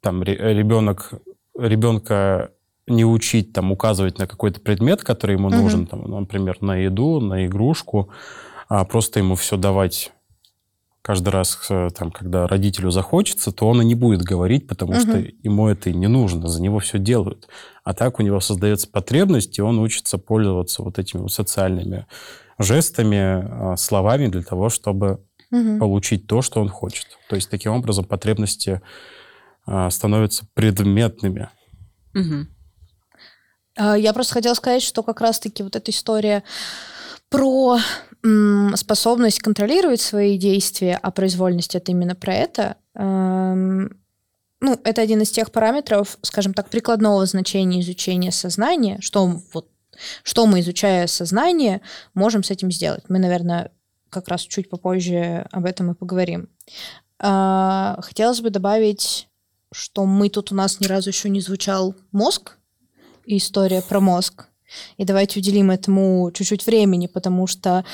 [0.00, 1.12] там ребенок,
[1.58, 2.52] ребенка
[2.86, 5.60] не учить там указывать на какой-то предмет, который ему uh-huh.
[5.60, 8.08] нужен, там, например, на еду, на игрушку,
[8.70, 10.10] а просто ему все давать
[11.02, 15.00] каждый раз, э, там, когда родителю захочется, то он и не будет говорить, потому угу.
[15.00, 17.48] что ему это и не нужно, за него все делают.
[17.84, 22.06] А так у него создается потребность, и он учится пользоваться вот этими вот социальными
[22.58, 25.78] жестами, а, словами для того, чтобы угу.
[25.78, 27.18] получить то, что он хочет.
[27.28, 28.80] То есть таким образом потребности
[29.66, 31.50] а, становятся предметными.
[32.14, 32.46] Угу.
[33.96, 36.44] Я просто хотела сказать, что как раз-таки вот эта история
[37.30, 37.78] про
[38.76, 42.76] способность контролировать свои действия, а произвольность это именно про это.
[42.94, 44.00] Эм,
[44.60, 49.68] ну, это один из тех параметров, скажем так, прикладного значения изучения сознания, что вот
[50.22, 51.82] что мы, изучая сознание,
[52.14, 53.04] можем с этим сделать.
[53.08, 53.70] Мы, наверное,
[54.08, 56.48] как раз чуть попозже об этом и поговорим.
[57.18, 59.28] А, хотелось бы добавить,
[59.72, 62.56] что мы тут у нас ни разу еще не звучал мозг
[63.26, 64.46] история про мозг.
[64.96, 67.84] И давайте уделим этому чуть-чуть времени, потому что э,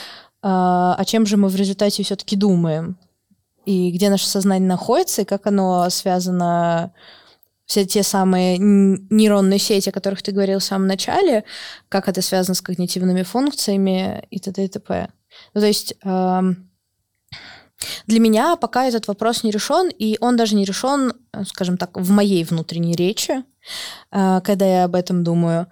[0.43, 2.97] о чем же мы в результате все-таки думаем?
[3.65, 6.93] И где наше сознание находится, и как оно связано
[7.67, 11.45] все те самые нейронные сети, о которых ты говорил в самом начале,
[11.91, 14.65] как это связано с когнитивными функциями и т.д.
[14.65, 15.11] и т.п.
[15.53, 16.41] Ну, то есть э,
[18.07, 21.13] для меня пока этот вопрос не решен, и он даже не решен,
[21.45, 23.45] скажем так, в моей внутренней речи,
[24.11, 25.67] э, когда я об этом думаю.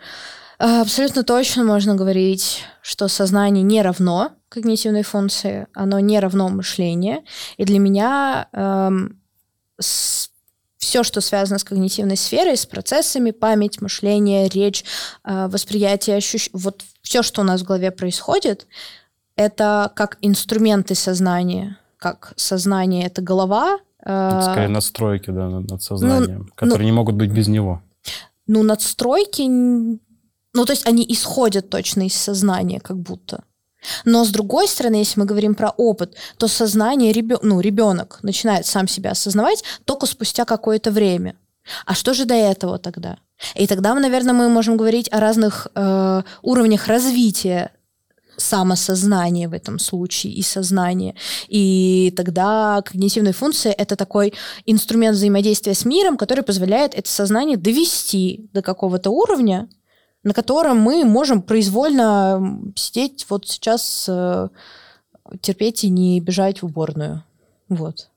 [0.58, 7.24] Абсолютно точно можно говорить, что сознание не равно когнитивной функции, оно не равно мышлению.
[7.56, 9.20] И для меня эм,
[9.78, 10.30] с,
[10.78, 14.84] все, что связано с когнитивной сферой, с процессами, память, мышление, речь,
[15.24, 16.48] э, восприятие, ощущ...
[16.52, 18.66] вот все, что у нас в голове происходит,
[19.34, 23.78] это как инструменты сознания, как сознание— это голова.
[24.04, 27.48] Э, это скорее настройки да, над ну, сознанием, ну, которые ну, не могут быть без
[27.48, 27.82] него.
[28.46, 29.42] Ну, надстройки
[30.56, 33.44] ну, то есть они исходят точно из сознания, как будто.
[34.04, 37.38] Но с другой стороны, если мы говорим про опыт, то сознание ребен...
[37.42, 41.36] ну, ребенок начинает сам себя осознавать только спустя какое-то время.
[41.84, 43.18] А что же до этого тогда?
[43.54, 47.70] И тогда, наверное, мы можем говорить о разных э, уровнях развития
[48.38, 51.14] самосознания в этом случае и сознания.
[51.48, 54.34] И тогда когнитивная функция— это такой
[54.66, 59.68] инструмент взаимодействия с миром, который позволяет это сознание довести до какого-то уровня,
[60.26, 64.48] на котором мы можем произвольно сидеть вот сейчас, э,
[65.40, 67.22] терпеть и не бежать в уборную.
[67.68, 68.10] Вот.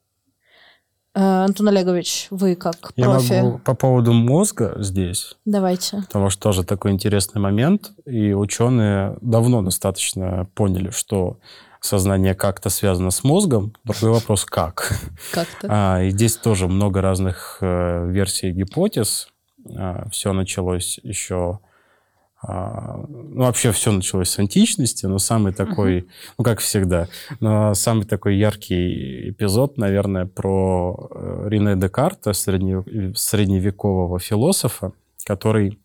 [1.13, 6.01] Э, Антон Олегович, вы как Я профи, могу по поводу мозга здесь, давайте.
[6.07, 11.37] потому что тоже такой интересный момент, и ученые давно достаточно поняли, что
[11.79, 13.75] сознание как-то связано с мозгом.
[13.83, 14.99] Другой вопрос, как.
[15.31, 15.67] Как-то.
[15.69, 19.27] А, и здесь тоже много разных э, версий гипотез.
[20.09, 21.59] все началось еще...
[22.41, 27.09] а, ну, вообще все началось с античности, но самый такой, ну, как всегда,
[27.41, 34.93] но самый такой яркий эпизод, наверное, про э, Рене Декарта, средне- средневекового философа,
[35.25, 35.79] который,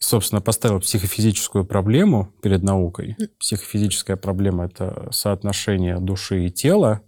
[0.00, 3.16] собственно, поставил психофизическую проблему перед наукой.
[3.38, 7.00] Психофизическая проблема— это соотношение души и тела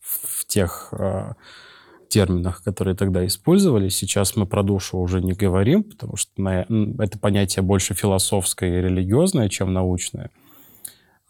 [0.00, 1.32] в тех э,
[2.10, 3.96] терминах, которые тогда использовались.
[3.96, 6.66] Сейчас мы про душу уже не говорим, потому что на-
[6.98, 10.30] это понятие больше философское и религиозное, чем научное.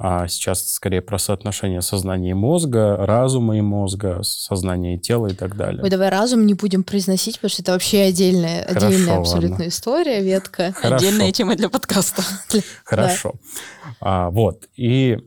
[0.02, 5.34] А сейчас скорее про соотношение сознания и мозга, разума и мозга, сознания и тела и
[5.34, 5.82] так далее.
[5.82, 9.20] Ой, давай разум не будем произносить, потому что это вообще отдельная, Хорошо, отдельная ладно.
[9.20, 10.72] абсолютно история, ветка.
[10.76, 10.96] Хорошо.
[11.06, 12.22] Отдельная тема для подкаста.
[12.84, 13.34] Хорошо.
[14.00, 14.68] А, вот.
[14.74, 15.18] И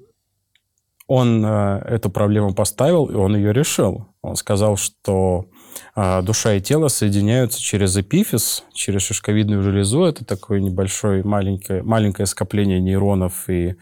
[1.06, 4.08] он э, эту проблему поставил, и он ее решил.
[4.24, 5.48] Он сказал, что
[5.96, 10.06] а, душа и тело соединяются через эпифиз, через шишковидную железу.
[10.06, 13.76] Это такое небольшое, маленькое, маленькое скопление нейронов и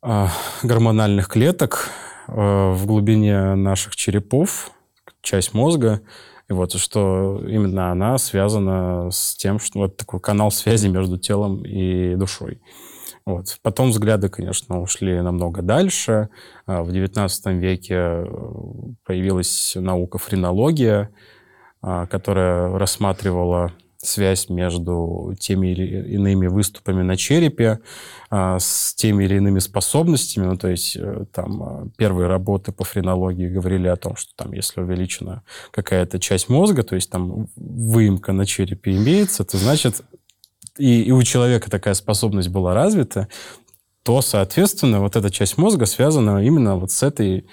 [0.00, 0.30] а,
[0.62, 1.88] гормональных клеток
[2.28, 4.70] э, в глубине наших черепов,
[5.22, 6.00] часть мозга.
[6.48, 11.64] И вот что именно она связана с тем, что вот такой канал связи между телом
[11.64, 12.60] и душой.
[13.28, 13.58] Вот.
[13.60, 16.30] Потом взгляды, конечно, ушли намного дальше.
[16.64, 18.26] А, В XIX веке э,
[19.04, 21.10] появилась наука френология,
[21.82, 27.80] а, которая рассматривала связь между теми или иными выступами на черепе
[28.30, 30.46] а, с теми или иными способностями.
[30.46, 34.52] Ну, то есть э, там а, первые работы по френологии говорили о том, что там,
[34.52, 40.02] если увеличена какая-то часть мозга, то есть там выемка на черепе имеется, то значит
[40.78, 43.28] и, и у человека такая способность была развита,
[44.02, 47.46] то, соответственно, вот эта часть мозга связана именно вот с этой,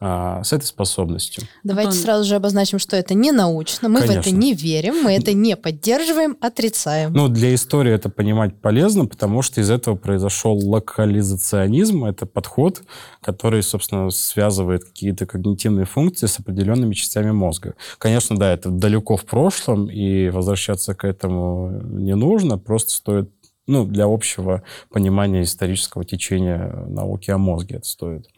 [0.00, 1.42] а, с этой способностью.
[1.64, 2.04] Давайте Антон.
[2.04, 4.36] сразу же обозначим, что это не научно, мы в это Конечно.
[4.36, 7.12] не верим, мы это не поддерживаем, отрицаем.
[7.12, 12.04] Ну, для истории это понимать полезно, потому что из этого произошел локализационизм.
[12.04, 12.82] Это подход,
[13.20, 17.74] который, собственно, связывает какие-то когнитивные функции с определенными частями мозга.
[17.98, 23.30] Конечно, да, это далеко в прошлом, и возвращаться к этому не нужно, просто стоит
[23.66, 28.28] ну, для общего понимания исторического течения науки о мозге это стоит.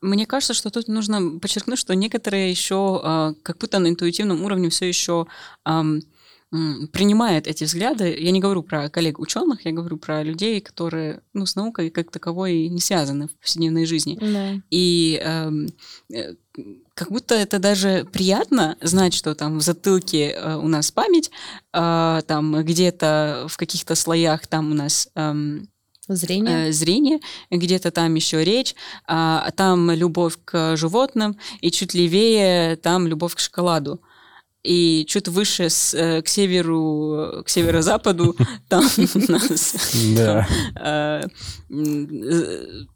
[0.00, 4.70] Мне кажется, что тут нужно подчеркнуть, что некоторые еще а, как будто на интуитивном уровне
[4.70, 5.26] все еще
[6.92, 8.16] принимают эти взгляды.
[8.18, 12.10] Я не говорю про коллег ученых, я говорю про людей, которые ну, с наукой как
[12.10, 14.16] таковой не связаны в повседневной жизни.
[14.20, 14.62] Да.
[14.70, 15.68] И эм,
[16.12, 16.34] э,
[16.94, 21.32] как будто это даже приятно знать, что там в затылке э, у нас память,
[21.72, 25.08] а, там где-то в каких-то слоях там у нас
[26.08, 26.68] Зрение.
[26.68, 28.74] э, зрение, где-то там еще речь,
[29.06, 34.00] а там любовь к животным, и чуть левее там любовь к шоколаду.
[34.62, 38.36] И чуть выше с, э, к северу, к северо-западу
[38.68, 40.42] там у нас э,
[40.80, 41.22] э,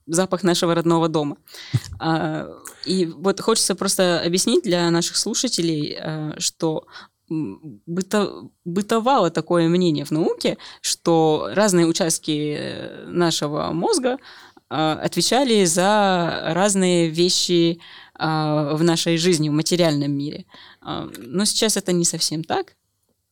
[0.06, 1.36] запах нашего родного дома.
[2.00, 2.48] А,
[2.84, 6.86] И вот хочется просто объяснить для наших слушателей, э, что
[7.30, 14.18] быто- бытовало такое мнение в науке, что разные участки э, нашего мозга
[14.68, 17.80] а, отвечали за разные вещи
[18.14, 20.44] а, в нашей жизни, в материальном мире.
[20.82, 22.74] Но сейчас это не совсем так.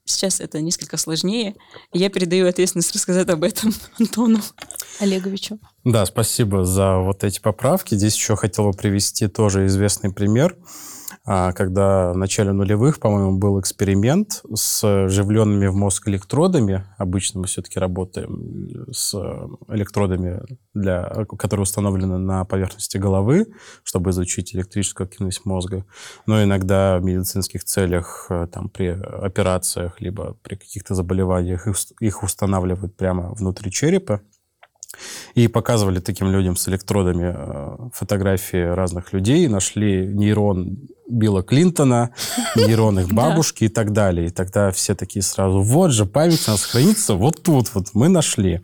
[0.04, 1.54] Сейчас это несколько сложнее.
[1.92, 4.40] Я передаю ответственность рассказать об этом Антону.
[5.00, 5.58] Олеговичу.
[5.84, 7.94] Да, спасибо за вот эти поправки.
[7.94, 10.56] Здесь еще хотел бы привести тоже известный пример,
[11.28, 16.86] когда в начале нулевых, по-моему, был эксперимент с вживленными в мозг электродами.
[16.96, 19.14] Обычно мы все-таки работаем с
[19.68, 20.40] электродами,
[20.72, 23.46] для, которые установлены на поверхности головы,
[23.82, 25.84] чтобы изучить электрическую активность мозга.
[26.24, 31.66] Но иногда в медицинских целях, э, там, при операциях, либо при каких-то заболеваниях
[32.00, 34.22] их устанавливают прямо внутри черепа.
[35.34, 42.10] И показывали таким людям с электродами э, фотографии разных людей, нашли нейрон Билла Клинтона,
[42.56, 44.28] нейрон их бабушки и так далее.
[44.28, 48.08] И тогда все такие сразу, вот же, память у нас хранится вот тут, вот мы
[48.08, 48.62] нашли.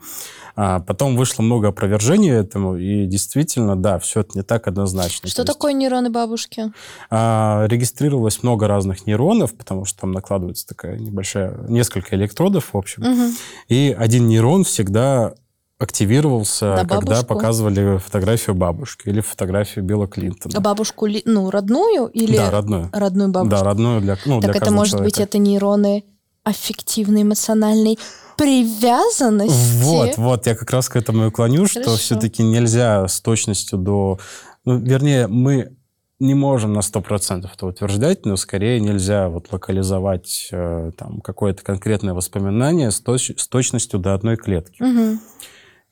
[0.56, 5.28] А потом вышло много опровержений этому, и действительно, да, все это не так однозначно.
[5.28, 6.72] Что То есть, такое нейроны бабушки?
[7.10, 13.02] а, регистрировалось много разных нейронов, потому что там накладывается такая небольшая, несколько электродов, в общем.
[13.02, 13.34] Мгм.
[13.68, 15.34] И один нейрон всегда
[15.78, 20.56] активировался, На когда показывали фотографию бабушки или фотографию Билла Клинтона.
[20.56, 22.90] А бабушку, ну, родную или Да, родную.
[22.92, 23.56] родную бабушку?
[23.56, 25.22] Да, родную для, ну, так для это может быть человека.
[25.36, 26.04] это нейроны
[26.44, 27.98] аффективной, эмоциональной
[28.36, 29.82] привязанности.
[29.82, 31.96] Вот, вот, я как раз к этому и клоню, что Хорошо.
[31.98, 34.18] все-таки нельзя с точностью до...
[34.64, 35.76] Ну, вернее, мы
[36.20, 42.14] не можем на 100% это утверждать, но скорее нельзя вот локализовать э, там какое-то конкретное
[42.14, 44.82] воспоминание с, точ- с точностью до одной клетки.
[44.82, 45.20] Мгм.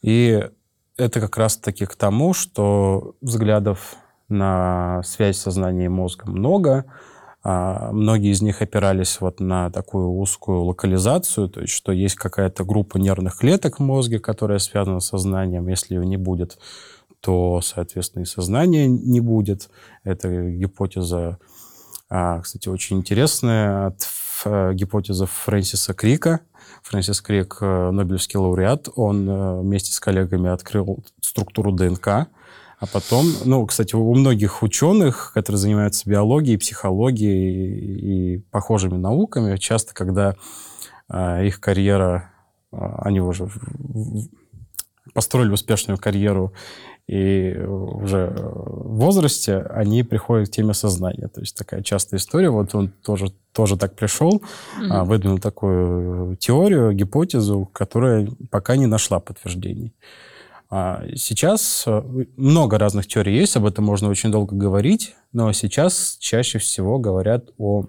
[0.02, 0.48] И
[0.96, 3.96] это как раз-таки к тому, что взглядов
[4.28, 6.84] на связь сознания и мозга много.
[7.44, 12.64] А, Многие из них опирались вот на такую узкую локализацию, то есть что есть какая-то
[12.64, 15.68] группа нервных клеток в мозге, которая связана с сознанием.
[15.68, 16.58] Если ее не будет,
[17.20, 19.70] то, соответственно, и сознания не будет.
[20.04, 21.38] Это гипотеза,
[22.08, 24.08] а, кстати, очень интересная, от
[24.44, 26.40] э, гипотеза Фрэнсиса Крика.
[26.82, 33.26] Фрэнсис Крик, э, Нобелевский лауреат, он э, вместе с коллегами открыл структуру ДНК, а потом,
[33.44, 40.34] ну, кстати, у многих ученых, которые занимаются биологией, психологией и похожими науками, часто, когда
[41.08, 42.30] э, их карьера,
[42.70, 43.48] они уже
[45.14, 46.52] построили успешную карьеру
[47.08, 51.28] и уже в возрасте, они приходят к теме сознания.
[51.28, 52.50] То есть такая частая история.
[52.50, 54.42] Вот он тоже, тоже так пришел,
[54.88, 59.92] а, выдвинул такую теорию, гипотезу, которая пока не нашла подтверждений.
[60.70, 62.02] А Сейчас э,
[62.38, 67.50] много разных теорий есть, об этом можно очень долго говорить, но сейчас чаще всего говорят
[67.58, 67.86] о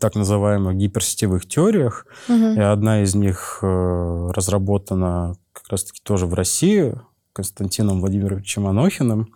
[0.00, 2.54] так называемых гиперсетевых теориях, Мгм.
[2.54, 6.94] и одна из них э, разработана как раз-таки тоже в России
[7.34, 9.34] Константином Владимировичем Анохиным.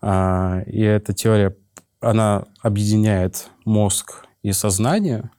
[0.00, 1.56] А, И эта теория,
[2.00, 5.30] она объединяет мозг и сознание.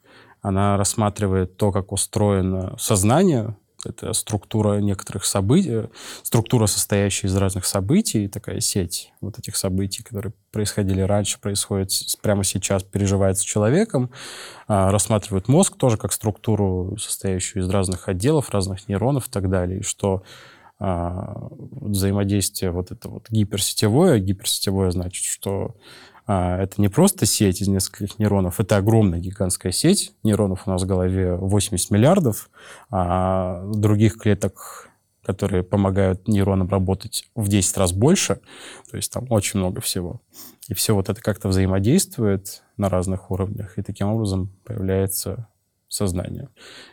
[0.41, 5.89] Она рассматривает то, как устроено сознание, это структура некоторых событий,
[6.22, 11.91] структура, состоящая из разных событий, такая сеть вот этих событий, которые происходили раньше, происходят
[12.22, 14.10] прямо сейчас, переживается человеком,
[14.68, 19.80] а, рассматривают мозг тоже как структуру, состоящую из разных отделов, разных нейронов и так далее,
[19.80, 20.24] и что
[20.84, 25.76] взаимодействие вот это вот гиперсетевое, гиперсетевое значит, что
[26.26, 30.14] а, это не просто сеть из нескольких нейронов, это огромная гигантская сеть.
[30.24, 32.50] Нейронов у нас в голове 80 миллиардов,
[32.90, 34.90] а других клеток,
[35.24, 38.42] которые помогают нейронам работать в 10 раз больше.
[38.90, 40.22] То есть там очень много всего.
[40.68, 45.48] И все вот это как-то взаимодействует на разных уровнях, и таким образом появляется
[45.88, 46.50] сознание.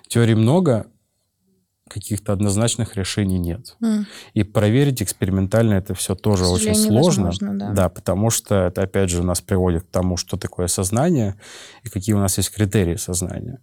[0.09, 0.87] Теорий много,
[1.91, 3.77] каких-то однозначных решений нет.
[3.83, 4.07] М.
[4.33, 7.23] И проверить экспериментально это все тоже очень сложно.
[7.23, 7.89] невозможно, да.
[7.89, 11.35] потому что это, опять же, нас приводит к тому, что такое сознание
[11.83, 13.59] и какие у нас есть критерии сознания.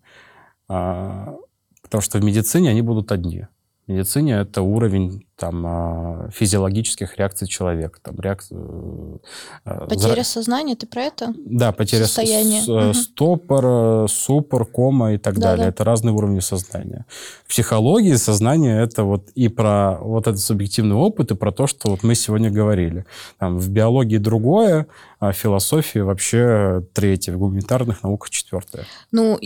[0.68, 1.36] А,
[1.82, 3.48] потому что в медицине они будут одни.
[3.88, 8.00] В медицине это уровень там, а, физиологических реакций человека.
[8.04, 9.22] Там, реакцию,
[9.64, 11.34] э, Потеря зра- сознания, ты про это?
[11.38, 12.62] да, потеря с- Состояние.
[12.64, 15.48] с- э, стопор, э, супор, кома и так Да-да.
[15.52, 15.68] далее.
[15.70, 17.06] Это разные уровни сознания.
[17.46, 21.90] В психологии сознание это вот и про вот этот субъективный опыт, и про то, что
[21.92, 23.06] вот мы сегодня говорили.
[23.40, 24.88] Там, в биологии другое,
[25.22, 28.84] а в философии вообще третье, в гуманитарных науках четвертое.
[29.14, 29.40] Ну,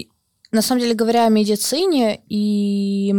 [0.52, 3.14] на самом деле, говоря о медицине и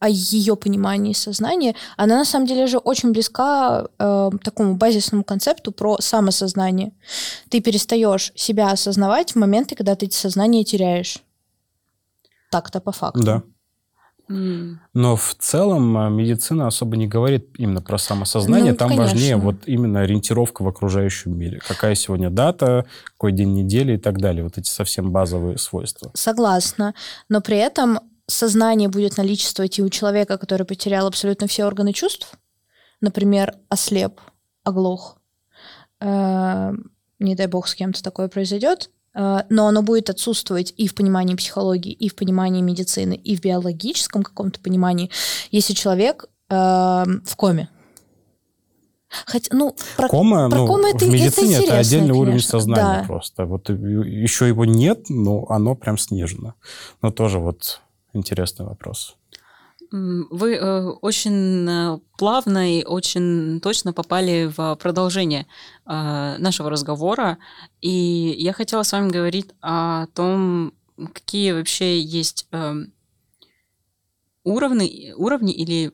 [0.00, 5.72] о ее понимании сознания, она на самом деле же очень близка э, такому базисному концепту
[5.72, 6.92] про самосознание.
[7.50, 11.18] Ты перестаешь себя осознавать в моменты, когда ты сознание теряешь.
[12.50, 13.22] Так-то по факту.
[13.22, 13.42] Да.
[14.94, 18.72] Но в целом а, медицина особо не говорит именно про самосознание.
[18.72, 19.12] Ну, Там конечно.
[19.12, 21.60] важнее вот именно ориентировка в окружающем мире.
[21.66, 24.44] Какая сегодня дата, какой день недели и так далее.
[24.44, 26.12] Вот эти совсем базовые свойства.
[26.14, 26.94] Согласна.
[27.28, 27.98] Но при этом
[28.30, 32.32] сознание будет наличествовать и у человека, который потерял абсолютно все органы чувств.
[33.00, 34.20] Например, ослеп,
[34.64, 35.18] оглох.
[36.00, 36.72] Э,
[37.18, 38.90] Не дай бог, с кем-то такое произойдет.
[39.14, 43.40] Э, Но оно будет отсутствовать и в понимании психологии, и в понимании медицины, и в
[43.42, 45.10] биологическом каком-то понимании,
[45.50, 47.68] если человек э, в коме.
[49.26, 52.30] Хотя, ну, про, Кома, про ну, кому это- в это медицине это, интересно, отдельный уровень
[52.34, 52.50] конечно.
[52.60, 53.04] сознания Да.
[53.08, 53.44] просто.
[53.44, 56.54] Вот еще его нет, но оно прям снижено.
[57.02, 57.80] Но тоже вот
[58.12, 59.16] интересный вопрос.
[59.92, 65.46] Вы э, очень э, плавно и очень точно попали в продолжение
[65.84, 67.38] э, нашего разговора.
[67.80, 70.74] И я хотела с вами говорить о том,
[71.12, 72.46] какие вообще есть
[74.44, 75.92] уровни, уровни или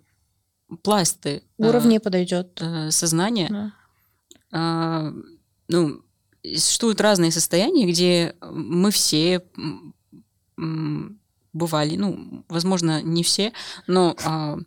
[0.82, 2.60] пласты э, уровне подойдет.
[2.60, 3.72] э, сознания.
[4.52, 5.12] Да.
[5.68, 6.02] Ну,
[6.42, 9.42] существуют разные состояния, где мы все
[11.56, 13.52] бывали, ну, возможно, не все,
[13.86, 14.58] но, а,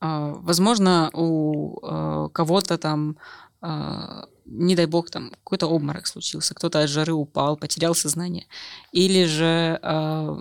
[0.00, 3.16] а, возможно, у а, кого-то там,
[3.60, 8.46] а, не дай бог, там какой-то обморок случился, кто-то от жары упал, потерял сознание,
[8.92, 10.38] или же а,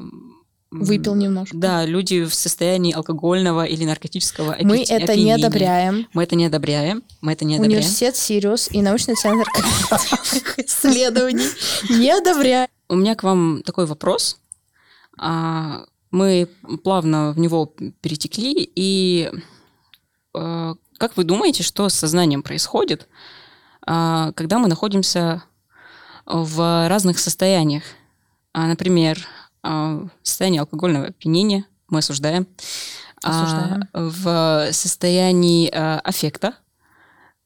[0.71, 1.55] Выпил немножко.
[1.55, 6.07] Да, люди в состоянии алкогольного или наркотического Мы это не одобряем.
[6.13, 7.03] Мы это не одобряем.
[7.21, 7.79] Мы это не одобряем.
[7.79, 9.47] Университет Сириус и научный центр
[10.57, 11.47] исследований
[11.89, 12.67] не одобряем.
[12.89, 14.37] У меня к вам такой вопрос.
[15.17, 15.85] А,
[16.15, 16.49] мы
[16.83, 17.65] плавно в него
[18.01, 19.31] перетекли, и
[20.33, 23.07] а, как вы думаете, что с сознанием происходит,
[23.85, 25.43] а, когда мы находимся
[26.25, 27.83] в разных состояниях?
[28.53, 29.19] Например,
[29.61, 32.47] а, состоянии алкогольного опьянения мы осуждаем.
[33.23, 33.89] А, осуждаем.
[33.93, 36.55] В состоянии а, аффекта,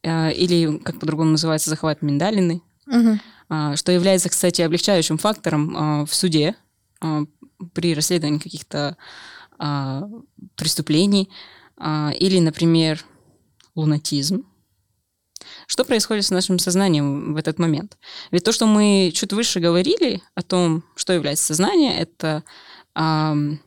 [0.01, 3.19] или, как по-другому называется, захват миндалины, угу.
[3.75, 6.55] что является, кстати, облегчающим фактором в суде
[7.73, 8.97] при расследовании каких-то
[10.55, 11.29] преступлений,
[11.77, 13.03] или, например,
[13.75, 14.45] лунатизм,
[15.67, 17.97] что происходит с нашим сознанием в этот момент?
[18.31, 22.43] Ведь то, что мы чуть выше говорили о том, что является сознание, это
[22.95, 23.61] эм,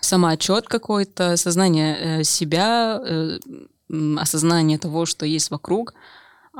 [0.00, 3.38] самоотчет какой-то, сознание э, себя, э,
[4.18, 5.94] осознание того, что есть вокруг.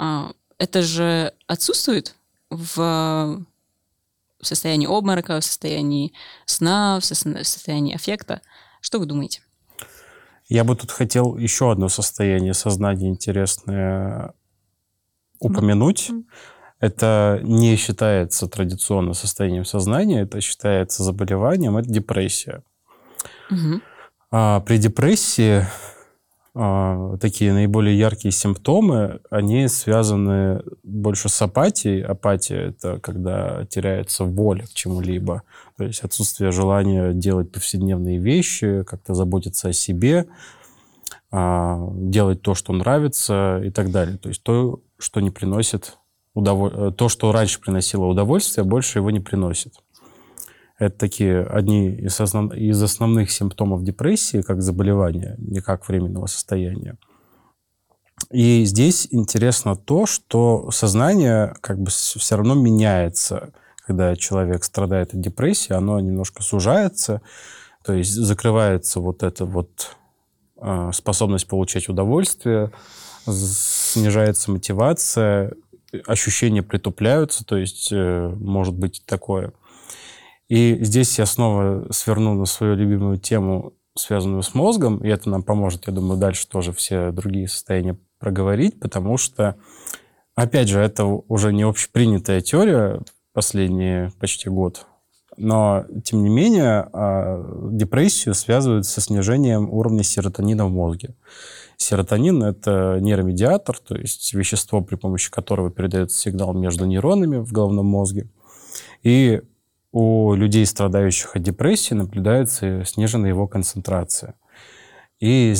[0.00, 2.14] Э, это же отсутствует
[2.50, 3.44] в
[4.46, 6.12] состоянии обморока, в состоянии
[6.44, 8.40] сна, в состоянии аффекта.
[8.80, 9.42] Что вы думаете?
[10.48, 14.32] Я бы тут хотел еще одно состояние сознания интересное
[15.40, 16.10] упомянуть.
[16.10, 16.24] Mm-hmm.
[16.78, 22.62] Это не считается традиционно состоянием сознания, это считается заболеванием, это депрессия.
[23.50, 23.80] Mm-hmm.
[24.30, 25.66] А при депрессии
[27.20, 32.02] такие наиболее яркие симптомы, они связаны больше с апатией.
[32.02, 35.42] Апатия– это когда теряется воля к чему-либо,
[35.76, 40.28] то есть отсутствие желания делать повседневные вещи, как-то заботиться о себе,
[41.30, 44.16] а, делать то, что нравится и так далее.
[44.16, 45.98] То есть то, что не приносит
[46.32, 49.74] удовольствие, то, что раньше приносило удовольствие, больше его не приносит.
[50.78, 52.52] Это такие одни из, основ...
[52.52, 56.96] из основных симптомов депрессии, как заболевания, не как временного состояния.
[58.30, 63.52] И здесь интересно то, что сознание как бы все равно меняется.
[63.86, 67.22] Когда человек страдает от депрессии, оно немножко сужается,
[67.84, 69.96] то есть закрывается вот эта вот
[70.60, 72.72] э, способность получать удовольствие,
[73.26, 75.52] снижается мотивация,
[76.04, 79.52] ощущения притупляются, то есть э, может быть такое–
[80.48, 85.42] и здесь я снова сверну на свою любимую тему, связанную с мозгом, и это нам
[85.42, 89.56] поможет, я думаю, дальше тоже все другие состояния проговорить, потому что,
[90.34, 93.00] опять же, это уже не общепринятая теория
[93.32, 94.86] последние почти год,
[95.36, 101.14] но, тем не менее, а, депрессию связывают со снижением уровня серотонина в мозге.
[101.76, 107.86] Серотонин– это нейромедиатор, то есть вещество, при помощи которого передается сигнал между нейронами в головном
[107.86, 108.30] мозге.
[109.02, 109.42] И
[109.98, 114.34] у людей, страдающих от депрессии, наблюдается сниженная его концентрация.
[115.20, 115.54] И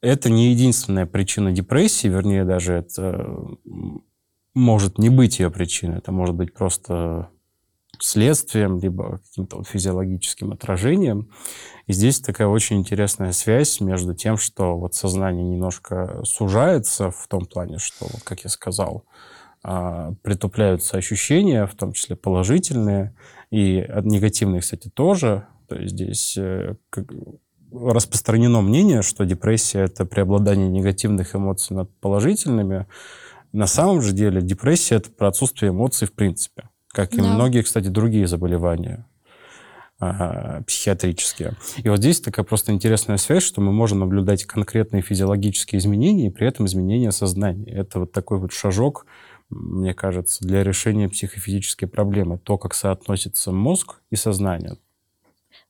[0.00, 3.36] это не единственная причина депрессии, вернее, даже это
[4.52, 7.28] может не быть ее причиной, это может быть просто
[8.00, 11.30] следствием, либо каким-то физиологическим отражением.
[11.86, 17.46] И здесь такая очень интересная связь между тем, что вот сознание немножко сужается в том
[17.46, 19.04] плане, что, вот, как я сказал,
[19.62, 23.14] а, притупляются ощущения, в том числе положительные,
[23.52, 25.46] и негативные, кстати, тоже.
[25.68, 26.74] То есть здесь э,
[27.70, 32.86] распространено мнение, что депрессия– это преобладание негативных эмоций над положительными.
[33.52, 37.24] На самом же деле депрессия– это про отсутствие эмоций в принципе, как и да.
[37.24, 39.06] многие, кстати, другие заболевания
[40.00, 41.52] а, психиатрические.
[41.76, 46.30] И вот здесь такая просто интересная связь, что мы можем наблюдать конкретные физиологические изменения и
[46.30, 47.70] при этом изменения сознания.
[47.70, 49.04] Это вот такой вот шажок
[49.54, 52.38] мне кажется, для решения психофизической проблемы.
[52.38, 54.76] То, как соотносится мозг и сознание.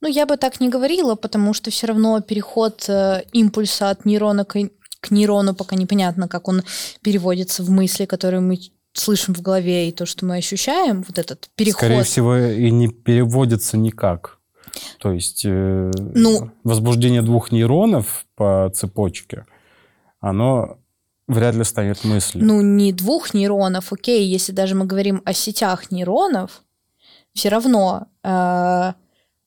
[0.01, 4.45] Ну, я бы так не говорила, потому что все равно переход э, импульса от нейрона
[4.45, 4.59] к,
[5.01, 6.63] к нейрону, пока непонятно, как он
[7.03, 8.59] переводится в мысли, которые мы
[8.93, 11.79] слышим в голове, и то, что мы ощущаем, вот этот переход.
[11.79, 14.39] Скорее всего, и не переводится никак.
[14.99, 19.47] То есть э, ну, возбуждение двух нейронов по цепочке,
[20.21, 20.79] оно
[21.33, 22.45] вряд ли станет мыслью.
[22.45, 26.63] Ну, не двух нейронов, окей, если даже мы говорим о сетях нейронов,
[27.35, 28.09] все равно...
[28.23, 28.93] Э,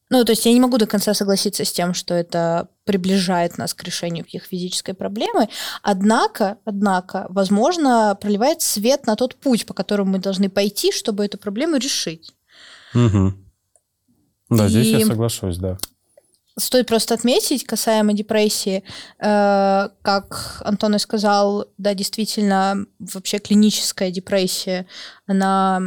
[0.09, 3.73] ну, то есть я не могу до конца согласиться с тем, что это приближает нас
[3.73, 5.49] к решению их физической проблемы,
[5.81, 11.38] однако, однако, возможно, проливает свет на тот путь, по которому мы должны пойти, чтобы эту
[11.38, 12.33] проблему решить.
[12.93, 13.33] Угу.
[14.51, 15.77] Да, здесь И- я соглашусь, да.
[16.58, 18.84] Стоит просто отметить, касаемо депрессии,
[19.20, 24.86] э, как Антон и сказал, да, действительно, вообще клиническая депрессия,
[25.28, 25.82] она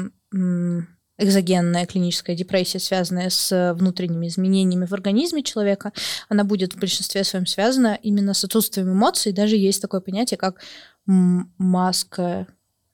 [1.18, 5.92] экзогенная клиническая депрессия, связанная с внутренними изменениями в организме человека,
[6.28, 9.32] она будет в большинстве своем связана именно с отсутствием эмоций.
[9.32, 10.60] Даже есть такое понятие, как
[11.06, 12.46] маска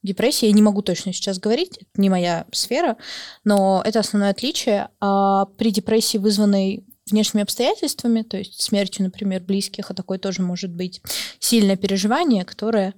[0.03, 0.47] депрессии.
[0.47, 2.97] Я не могу точно сейчас говорить, это не моя сфера,
[3.45, 4.89] но это основное отличие.
[5.01, 10.71] А при депрессии, вызванной внешними обстоятельствами, то есть смертью, например, близких, а такое тоже может
[10.71, 11.03] быть,
[11.39, 12.95] сильное переживание, которое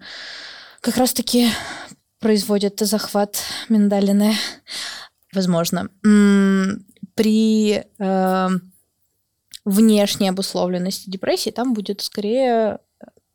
[0.80, 1.48] как раз-таки
[2.20, 4.34] производит захват миндалины,
[5.32, 5.88] возможно.
[7.14, 8.48] При э,
[9.64, 12.78] внешней обусловленности депрессии там будет скорее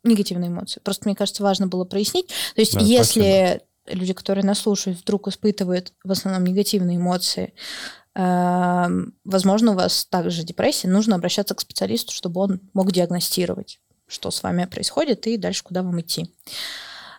[0.04, 0.80] негативные эмоции.
[0.82, 2.28] Просто, мне кажется, важно было прояснить.
[2.54, 8.01] То есть, Да, если люди, которые нас слушают, вдруг испытывают в основном негативные эмоции, эм,
[8.14, 14.42] возможно, у вас также депрессия, нужно обращаться к специалисту, чтобы он мог диагностировать, что с
[14.42, 16.30] вами происходит, и дальше куда вам идти.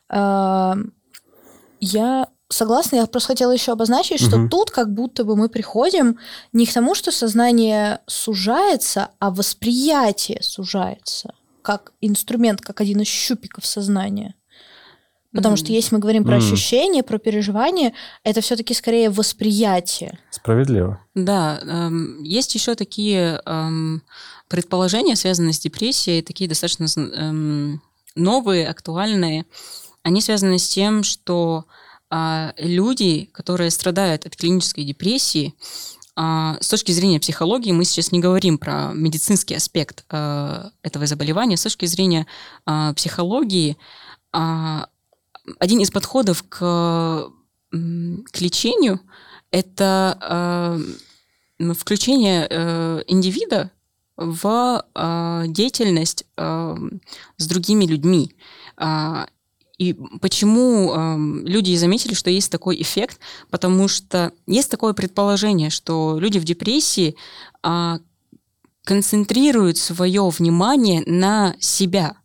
[0.10, 0.94] Эм,
[1.80, 4.50] Я согласна, я просто хотела еще обозначить, что Мгм.
[4.50, 6.18] тут как будто бы мы приходим
[6.54, 13.66] не к тому, что сознание сужается, а восприятие сужается как инструмент, как один из щупиков
[13.66, 14.36] сознания.
[15.34, 20.20] Потому что если мы говорим про ощущения, про переживания, это все-таки скорее восприятие.
[20.30, 21.00] Справедливо.
[21.16, 24.04] Да, эм, есть еще такие эм,
[24.48, 27.82] предположения, связанные с депрессией, такие достаточно эм,
[28.16, 29.46] новые, актуальные.
[30.04, 31.66] Они связаны с тем, что
[32.10, 35.56] а, люди, которые страдают от клинической депрессии,
[36.16, 41.58] а, с точки зрения психологии, мы сейчас не говорим про медицинский аспект а, этого заболевания,
[41.58, 42.28] с точки зрения
[42.66, 43.78] а, психологии,
[45.60, 46.58] один из подходов к,
[47.72, 49.00] к лечению
[49.52, 50.80] это
[51.60, 53.72] м, включение э, индивида
[54.16, 56.78] в а, деятельность а,
[57.38, 58.36] с другими людьми.
[58.78, 59.28] А,
[59.80, 63.20] И почему ам, люди заметили, что есть такой эффект?
[63.50, 67.16] Потому что есть такое предположение, что люди в депрессии
[67.64, 68.00] а,
[68.84, 72.16] концентрируют свое внимание на себя.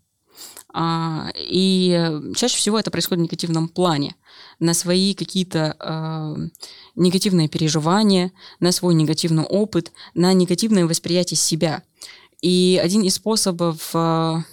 [0.74, 4.16] А, и э, чаще всего это происходит в негативном плане,
[4.58, 6.36] на свои какие-то а,
[6.94, 11.82] негативные переживания, на свой негативный опыт, на негативное восприятие себя.
[12.42, 14.44] И один из способов а,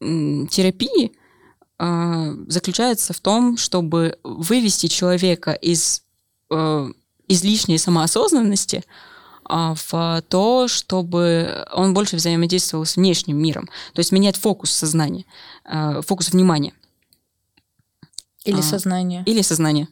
[0.00, 1.12] терапии
[2.46, 6.02] заключается в том, чтобы вывести человека из
[6.48, 6.92] э,
[7.26, 8.84] излишней самоосознанности
[9.48, 13.66] в то, чтобы он больше взаимодействовал с внешним миром.
[13.92, 15.24] То есть менять фокус сознания,
[15.64, 16.72] э, фокус внимания
[18.44, 18.62] Или А.
[18.62, 19.22] сознание.
[19.26, 19.88] или сознания.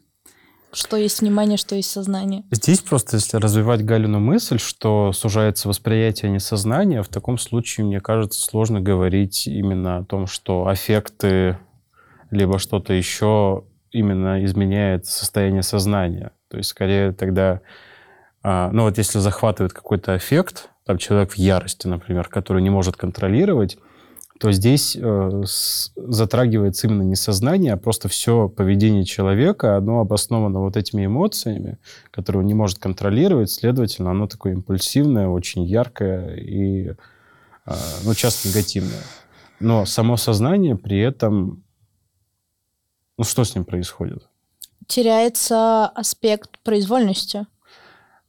[0.73, 2.45] Что есть внимание, что есть сознание.
[2.53, 7.87] Здесь просто, если развивать Галину мысль, что сужается восприятие, а не сознание, в таком случае,
[7.87, 11.59] мне кажется, сложно говорить именно о том, что аффекты
[12.31, 16.31] либо что-то еще именно изменяет состояние сознания.
[16.49, 17.61] То есть, скорее тогда, а,
[18.43, 23.79] ну вот если захватывает какой-то аффект, там человек в ярости, например, который не может контролировать,
[24.41, 25.43] то здесь э,
[25.97, 31.79] затрагивается именно не сознание, а просто все поведение человека, оно обосновано вот этими эмоциями,
[32.11, 37.75] которые он не может контролировать, следовательно, оно такое импульсивное, очень яркое и, э,
[38.05, 39.03] ну, часто негативное.
[39.61, 41.63] Но само сознание при этом,
[43.19, 44.27] ну, что с ним происходит?
[44.87, 47.47] Теряется аспект произвольности.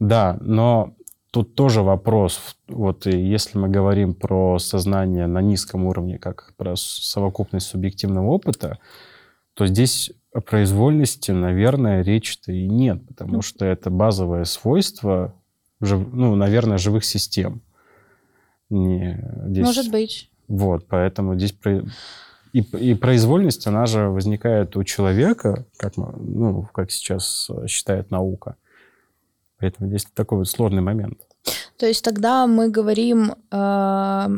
[0.01, 0.95] Да, но
[1.31, 2.57] тут тоже вопрос.
[2.67, 8.79] Вот и если мы говорим про сознание на низком уровне, как про совокупность субъективного опыта,
[9.53, 15.35] то здесь о произвольности, наверное, речи-то и нет, потому что это базовое свойство,
[15.79, 17.61] ну, наверное, живых систем.
[18.71, 20.31] Не, здесь- Может быть.
[20.47, 21.53] Вот, поэтому здесь
[22.53, 28.09] и, и произвольность, она же возникает у человека, как, мы- ну, как сейчас э, считает
[28.09, 28.55] наука.
[29.61, 31.19] Поэтому здесь такой вот сложный момент.
[31.77, 34.29] То есть тогда мы говорим, э,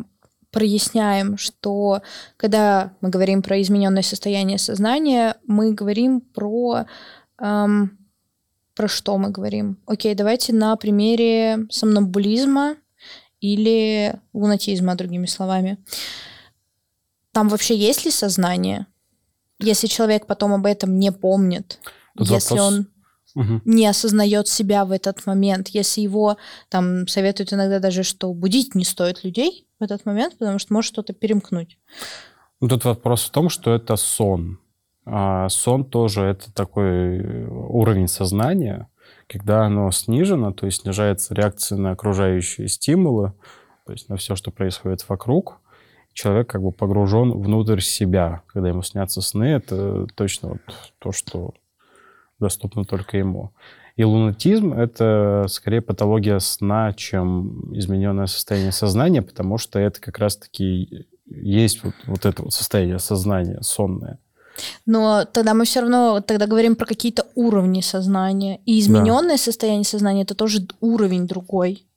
[0.52, 2.02] проясняем, что
[2.38, 6.86] когда мы говорим про измененное состояние сознания, мы говорим про...
[7.40, 7.98] эм,
[8.76, 9.78] про что мы говорим?
[9.86, 12.76] Окей, давайте на примере сомнамбулизма
[13.40, 15.78] или лунатизма, другими словами.
[17.32, 18.88] Там вообще есть ли сознание?
[19.60, 21.80] Если человек потом об этом не помнит,
[22.18, 22.88] Тут если вопрос- он
[23.36, 23.62] Мгм.
[23.66, 26.38] не осознает себя в этот момент, если его
[26.70, 30.90] там советуют иногда даже, что будить не стоит людей в этот момент, потому что может
[30.90, 31.78] что-то перемкнуть.
[32.62, 34.60] Ну, Тут вопрос в том, что это сон.
[35.06, 38.88] А сон тоже это такой уровень сознания,
[39.28, 43.34] когда оно снижено, то есть снижается реакция на окружающие стимулы,
[43.86, 45.60] то есть на все, что происходит вокруг,
[46.14, 48.44] человек как бы погружен внутрь себя.
[48.48, 50.62] Когда ему снятся сны, это точно вот
[51.00, 51.54] то, что
[52.40, 53.54] доступно только ему.
[53.96, 61.08] И лунатизм— это скорее патология сна, чем измененное состояние сознания, потому что это как раз-таки
[61.28, 64.20] есть вот, вот это вот состояние сознания сонное.
[64.86, 68.60] Но тогда мы все равно тогда говорим про какие-то уровни сознания.
[68.66, 69.44] И измененное да.
[69.44, 71.88] состояние сознания это тоже уровень другой.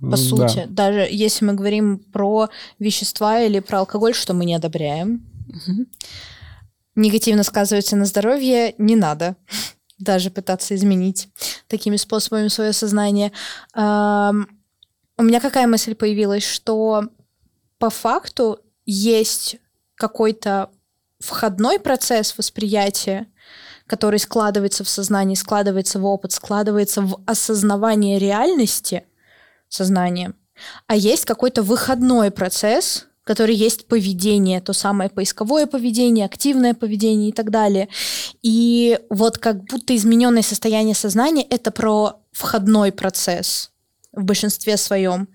[0.00, 0.88] По сути, да.
[0.88, 2.48] даже если мы говорим про
[2.78, 5.86] вещества или про алкоголь, что мы не одобряем, угу.
[6.94, 9.36] Негативно сказывается на здоровье, не надо
[9.98, 11.28] даже пытаться изменить
[11.68, 13.32] такими способами свое сознание.
[13.74, 17.04] У меня какая мысль появилась, что
[17.78, 19.56] по факту есть
[19.94, 20.70] какой-то
[21.18, 23.26] входной процесс восприятия,
[23.86, 29.04] который складывается в сознании, складывается в опыт, складывается в осознавание реальности
[29.68, 30.36] сознанием,
[30.86, 37.32] а есть какой-то выходной процесс, который есть поведение, то самое поисковое поведение, активное поведение и
[37.32, 37.88] так далее.
[38.42, 43.70] И вот как будто измененное состояние сознания— это про входной процесс
[44.12, 45.28] в большинстве своем.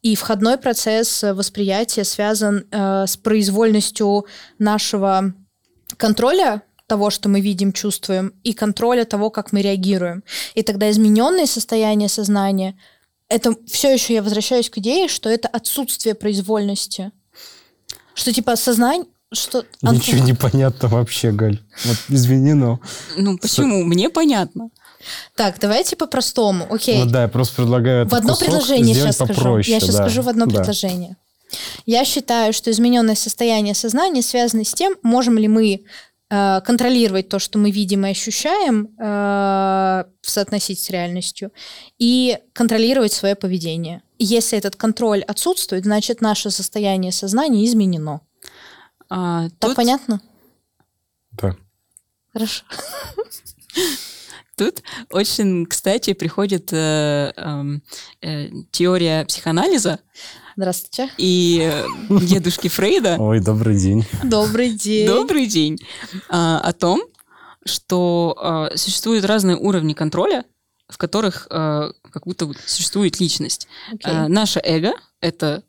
[0.00, 4.24] И входной процесс восприятия связан э, с произвольностью
[4.58, 5.34] нашего
[5.98, 10.24] контроля того, что мы видим, чувствуем, и контроля того, как мы реагируем.
[10.54, 12.78] И тогда измененное состояние сознания—
[13.28, 17.12] это все еще я возвращаюсь к идее, что это отсутствие произвольности.
[18.14, 19.64] Что типа сознание, что...
[19.80, 21.60] Ничего не понятно вообще, Галь.
[21.84, 22.80] Вот извини, но...
[23.16, 23.84] Ну почему?
[23.84, 24.70] Мне понятно.
[25.34, 26.66] Так, давайте по-простому.
[26.70, 27.02] Окей.
[27.02, 29.72] Ну да, я просто предлагаю В одно предложение сейчас попроще, скажу.
[29.72, 30.02] Я сейчас да.
[30.04, 30.56] скажу в одно да.
[30.56, 31.16] предложение.
[31.86, 35.82] Я считаю, что измененное состояние сознания связано с тем, можем ли мы
[36.64, 41.52] контролировать то, что мы видим и ощущаем, э, соотносить с реальностью,
[41.98, 44.02] и контролировать свое поведение.
[44.18, 48.20] Если этот контроль отсутствует, значит наше состояние сознания изменено.
[49.10, 49.76] А, так тут...
[49.76, 50.22] понятно?
[51.32, 51.54] Да.
[52.32, 52.64] Хорошо.
[54.56, 57.82] Тут очень, кстати, приходит э, эм,
[58.20, 59.98] э, теория психоанализа.
[60.56, 61.10] Здравствуйте.
[61.16, 61.86] И э,
[62.20, 63.16] дедушки Фрейда.
[63.20, 64.04] Ой, добрый день.
[64.22, 65.06] Добрый день.
[65.06, 65.78] Добрый день.
[66.28, 67.02] А, о том,
[67.64, 70.44] что а, существуют разные уровни контроля,
[70.88, 73.66] в которых а, как будто существует личность.
[73.94, 74.28] Okay.
[74.28, 75.64] Наше эго— это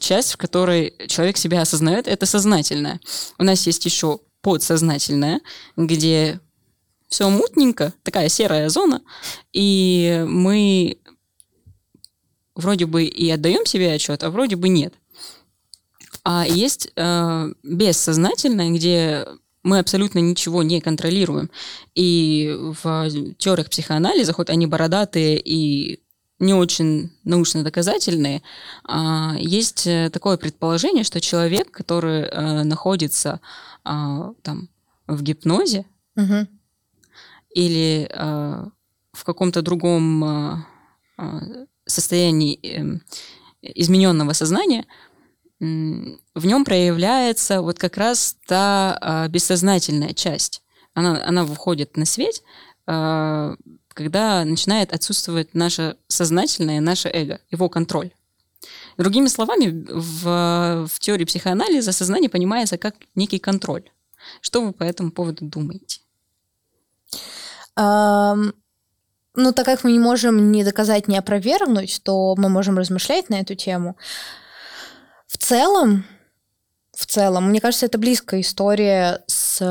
[0.00, 3.00] часть, в которой человек себя осознает, это сознательное.
[3.38, 5.40] У нас есть еще подсознательное,
[5.76, 6.40] где
[7.08, 9.02] все мутненько, такая серая зона,
[9.52, 10.98] и мы
[12.60, 14.94] вроде бы и отдаем себе отчет, а вроде бы нет.
[16.22, 19.26] А есть э, бессознательное, где
[19.62, 21.50] мы абсолютно ничего не контролируем.
[21.94, 26.00] И в теориях психоанализа, хоть они бородатые и
[26.38, 28.42] не очень научно доказательные,
[28.84, 33.40] а, есть такое предположение, что человек, который э, находится
[33.84, 34.70] а, там
[35.06, 35.84] в гипнозе,
[36.16, 36.46] угу
[37.54, 38.64] или э,
[39.12, 40.56] в каком-то другом э,
[41.18, 42.98] э состоянии э,
[43.62, 44.86] измененного сознания,
[45.60, 50.62] в нем проявляется вот как раз та э, бессознательная часть.
[50.94, 52.42] Она, она выходит на свет,
[52.86, 53.56] э,
[53.88, 58.12] когда начинает отсутствовать наше сознательное, наше эго, его контроль.
[58.96, 63.90] Другими словами, в, в теории психоанализа сознание понимается как некий контроль.
[64.40, 66.00] Что вы по этому поводу думаете?
[69.42, 73.40] Ну, так как мы не можем ни доказать, ни опровергнуть, то мы можем размышлять на
[73.40, 73.96] эту тему.
[75.26, 76.04] В целом,
[76.96, 79.62] в целом, мне кажется, это близкая история с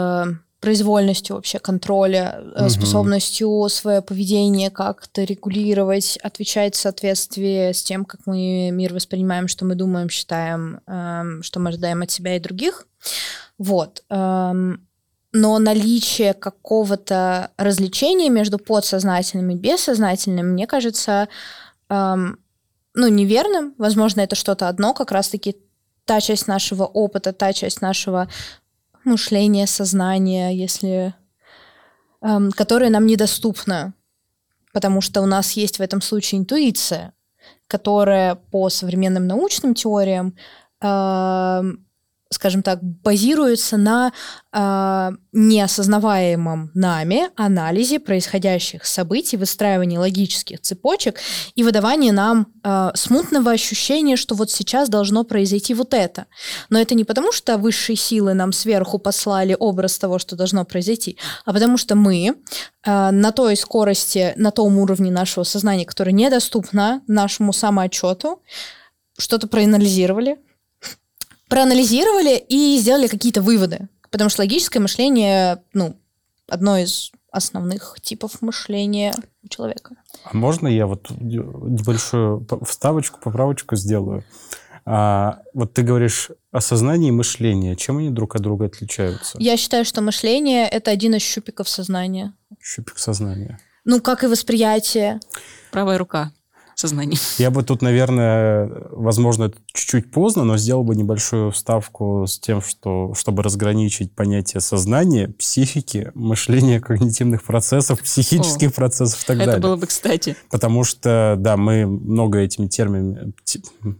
[0.60, 2.70] произвольностью вообще контроля, угу.
[2.70, 9.66] способностью свое поведение как-то регулировать, отвечать в соответствии с тем, как мы мир воспринимаем, что
[9.66, 12.88] мы думаем, считаем, эм, что мы ожидаем от себя и других.
[13.58, 14.04] Вот.
[14.10, 14.86] Эм,
[15.32, 21.30] но наличие какого-то развлечения между подсознательным и бессознательным, мне кажется,
[21.90, 22.40] эм,
[22.96, 23.76] ну, неверным.
[23.78, 25.58] Возможно, это что-то одно, как раз-таки
[26.06, 28.28] та часть нашего опыта, та часть нашего
[29.04, 31.14] мышления, сознания, если,
[32.22, 33.94] эм, которая нам недоступна,
[34.74, 37.14] потому что у нас есть в этом случае интуиция,
[37.68, 40.36] которая по современным научным теориям
[42.32, 44.14] скажем так, базируется на
[44.54, 51.20] э, неосознаваемом нами анализе происходящих событий, выстраивании логических цепочек
[51.56, 56.28] и выдавании нам э, смутного ощущения, что вот сейчас должно произойти вот это.
[56.70, 61.18] Но это не потому, что высшие силы нам сверху послали образ того, что должно произойти,
[61.46, 62.34] а потому что мы э,
[63.12, 68.44] на той скорости, на том уровне нашего сознания, который недоступно нашему самоотчету,
[69.18, 70.38] что-то проанализировали,
[71.50, 73.89] проанализировали и сделали какие-то выводы.
[74.12, 75.95] Потому что логическое мышление, ну,
[76.47, 79.95] одно из основных типов мышления у человека.
[80.24, 84.24] А можно я вот небольшую вставочку, поправочку сделаю?
[84.86, 87.76] А, вот ты говоришь о сознании и мышлении.
[87.76, 89.38] Чем они друг от друга отличаются?
[89.39, 92.34] Я считаю, что мышление— это один из щупиков сознания.
[92.60, 93.60] Щупик сознания.
[93.86, 95.20] Ну, как и восприятие.
[95.72, 96.32] Правая рука
[96.80, 97.18] сознании.
[97.38, 103.14] Я бы тут, наверное, возможно, чуть-чуть поздно, но сделал бы небольшую вставку с тем, что,
[103.16, 109.60] чтобы разграничить понятие сознания, психики, мышления, когнитивных процессов, психических О, процессов и так это далее.
[109.60, 110.36] Это было бы кстати.
[110.50, 113.34] Потому что, да, мы много этими терминами,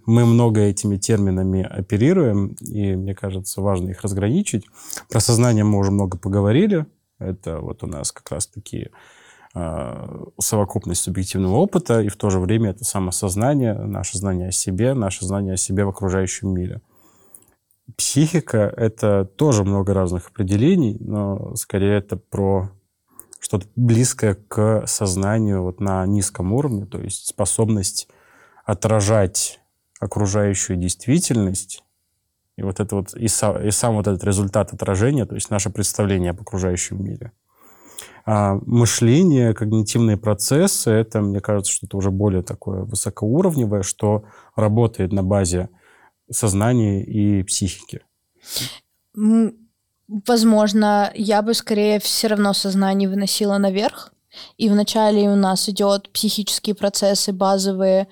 [0.06, 4.66] мы много этими терминами оперируем, и мне кажется, важно их разграничить.
[5.10, 6.86] Про сознание мы уже много поговорили.
[7.20, 8.92] Это вот у нас как раз такие
[9.54, 15.26] совокупность субъективного опыта, и в то же время это самосознание, наше знание о себе, наше
[15.26, 16.82] знание о себе в окружающем мире.
[17.97, 22.70] Психика— это тоже много разных определений, но скорее это про
[23.39, 28.08] что-то близкое к сознанию вот на низком уровне, то есть способность
[28.66, 29.60] отражать
[30.00, 31.84] окружающую действительность,
[32.58, 35.70] и вот это вот, и, са, и сам вот этот результат отражения, то есть наше
[35.70, 37.32] представление об окружающем мире.
[38.26, 44.24] А мышление, когнитивные процессы, это, мне кажется, что это уже более такое высокоуровневое, что
[44.56, 45.70] работает на базе
[46.30, 48.02] сознания и психики.
[50.08, 54.14] Возможно, я бы скорее все равно сознание выносила наверх.
[54.58, 58.08] И вначале у нас идет психические процессы базовые,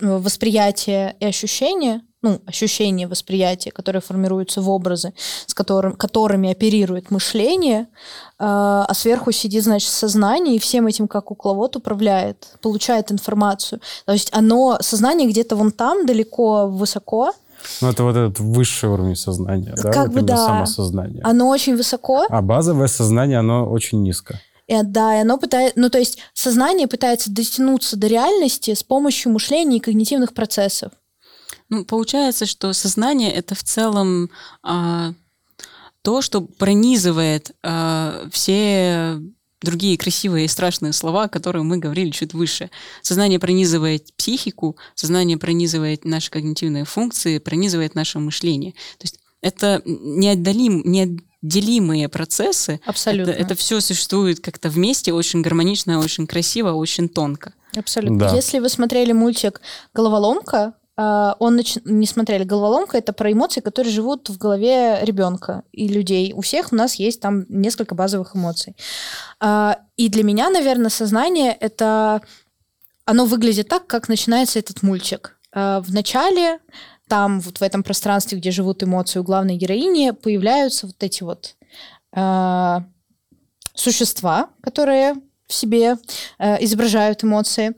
[0.00, 5.12] восприятие и ощущения, ну, ощущения, восприятия, которые формируются в образы,
[5.46, 7.86] с которым, которыми оперирует мышление, э,
[8.38, 13.80] а сверху сидит, значит, сознание, и всем этим как кукловод управляет, получает информацию.
[14.04, 17.32] То есть оно, сознание где-то вон там, далеко, высоко,
[17.80, 19.90] ну, это вот этот высший уровень сознания, да?
[19.90, 20.36] Как вот бы да.
[20.36, 21.20] Самосознание.
[21.24, 22.24] Оно очень высоко.
[22.28, 24.40] А базовое сознание, оно очень низко.
[24.68, 29.32] И, да, и оно пытается, ну то есть сознание пытается дотянуться до реальности с помощью
[29.32, 30.92] мышления и когнитивных процессов.
[31.68, 34.30] Ну, получается, что сознание это в целом
[34.62, 35.12] а,
[36.02, 39.20] то, что пронизывает а, все
[39.60, 42.70] другие красивые и страшные слова, о которых мы говорили чуть выше.
[43.02, 48.72] Сознание пронизывает психику, сознание пронизывает наши когнитивные функции, пронизывает наше мышление.
[48.72, 52.80] То есть это неотдалим, неотделимые процессы.
[52.84, 53.32] Абсолютно.
[53.32, 57.52] Это, это все существует как-то вместе, очень гармонично, очень красиво, очень тонко.
[57.76, 58.18] Абсолютно.
[58.18, 58.34] Да.
[58.34, 59.60] Если вы смотрели мультик
[59.92, 61.76] «Головоломка», он нач...
[61.84, 62.42] не смотрели.
[62.42, 66.32] Головоломка это про эмоции, которые живут в голове ребенка и людей.
[66.32, 68.74] У всех у нас есть там несколько базовых эмоций.
[69.38, 72.20] А, и для меня, наверное, сознание это
[73.04, 75.38] оно выглядит так, как начинается этот мультик.
[75.52, 76.58] А, в начале
[77.06, 81.54] там вот в этом пространстве, где живут эмоции у главной героини, появляются вот эти вот
[83.74, 85.14] существа, которые
[85.46, 85.96] в себе
[86.38, 87.76] э, изображают эмоции.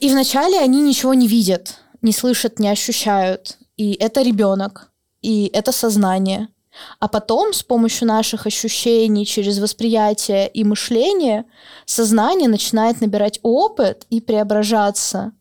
[0.00, 3.58] И вначале они ничего не видят не слышат, не ощущают.
[3.76, 4.92] И это ребенок,
[5.22, 6.48] и это сознание.
[7.00, 11.44] А потом с помощью наших ощущений через восприятие и мышление
[11.84, 15.32] сознание начинает набирать опыт и преображаться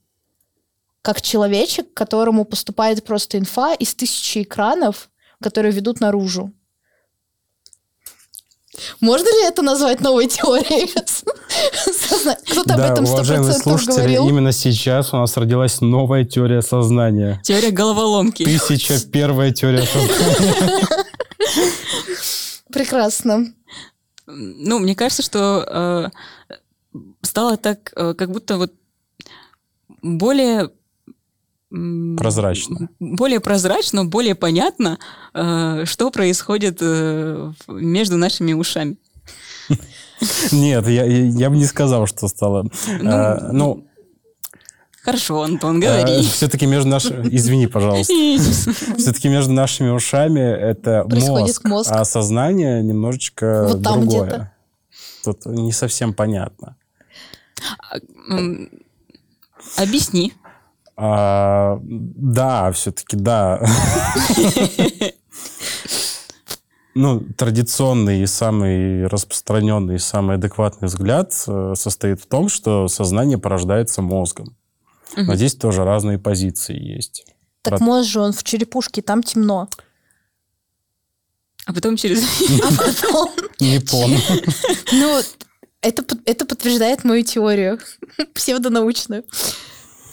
[1.01, 5.09] как человечек, которому поступает просто инфа из тысячи экранов,
[5.41, 6.51] которые ведут наружу.
[9.01, 10.87] Можно ли это назвать новой теорией?
[12.51, 14.29] Кто-то об этом сто процентов говорил.
[14.29, 17.41] именно сейчас у нас родилась новая теория сознания.
[17.43, 18.43] Теория головоломки.
[18.45, 20.87] Тысяча первая теория сознания.
[22.71, 23.53] Прекрасно.
[24.27, 26.11] Ну, мне кажется, что
[26.93, 28.71] э, стало так, э, как будто вот
[30.01, 30.71] более
[32.17, 32.89] Прозрачно.
[32.99, 34.99] Более прозрачно, более понятно,
[35.33, 38.97] э, что происходит э, между нашими ушами.
[40.51, 42.63] Нет, я, я бы не сказал, что стало.
[42.99, 43.85] Ну, а, ну
[45.01, 46.19] Хорошо, Антон, говори.
[46.19, 47.27] А, все-таки между нашими...
[47.35, 48.13] Извини, пожалуйста.
[48.97, 54.53] все-таки между нашими ушами это мозг, мозг, а сознание немножечко вот там другое.
[55.23, 56.75] Тут не совсем понятно.
[57.79, 57.97] А,
[59.77, 60.33] объясни.
[60.97, 63.61] А, да, все-таки да.
[66.93, 73.37] Ну, традиционный и самый распространенный, и самый адекватный взгляд э, состоит в том, что сознание
[73.37, 74.57] порождается мозгом.
[75.15, 77.25] Но здесь тоже разные позиции есть.
[77.61, 77.85] Так Про...
[77.85, 79.69] мозг же он в черепушке, там темно.
[81.65, 82.23] А потом через...
[83.13, 83.25] А.
[83.59, 84.19] Не помню.
[84.91, 85.21] Ну,
[85.81, 87.79] это, это подтверждает мою теорию
[88.33, 89.23] псевдонаучную.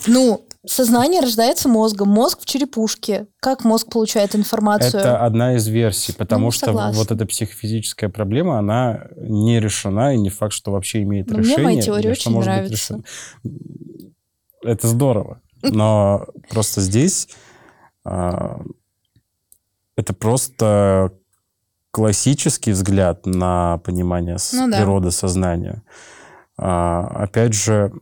[0.07, 3.27] Ну, сознание рождается мозгом, мозг в черепушке.
[3.41, 5.01] Как мозг получает информацию?
[5.01, 10.19] Это одна из версий, потому ну, что вот эта психофизическая проблема, она не решена, и
[10.19, 11.59] не факт, что вообще имеет Но решение.
[11.59, 13.01] Мне моя теория очень нравится.
[14.63, 15.41] Это здорово.
[15.63, 17.29] Но просто здесь
[18.05, 18.61] а,
[19.97, 21.13] это просто
[21.91, 25.11] классический взгляд на понимание ну, природы да.
[25.11, 25.83] сознания.
[26.57, 27.93] А, опять же,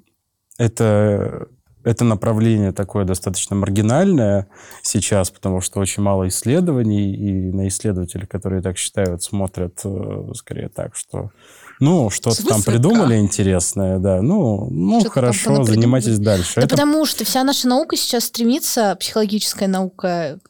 [0.58, 1.48] это
[1.86, 4.48] это направление такое достаточно маргинальное
[4.82, 10.68] сейчас, потому что очень мало исследований, и на исследователи, которые так считают, смотрят э, скорее
[10.68, 11.30] так, что
[11.78, 14.20] ну, что-то там придумали интересное, да.
[14.20, 16.54] Ну, ну хорошо, занимайтесь дальше.
[16.56, 16.70] Да это...
[16.70, 20.40] потому что вся наша наука сейчас стремится, психологическая наука,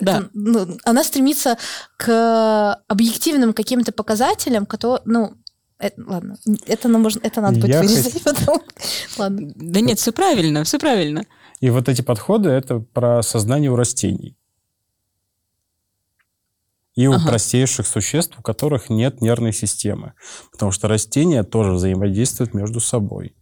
[0.00, 0.24] да.
[0.34, 1.56] Ну, она стремится
[1.96, 5.36] к объективным каким-то показателям, которые, ну,
[5.78, 8.22] это, ладно, это, ну, можно, это надо будет Я вырезать хот...
[8.22, 8.62] потом.
[9.18, 9.52] ладно.
[9.56, 11.24] Да нет, все правильно, все правильно.
[11.60, 14.36] И вот эти подходы, это про сознание у растений.
[16.94, 17.28] И у ага.
[17.28, 20.14] простейших существ, у которых нет нервной системы.
[20.50, 23.36] Потому что растения тоже взаимодействуют между собой.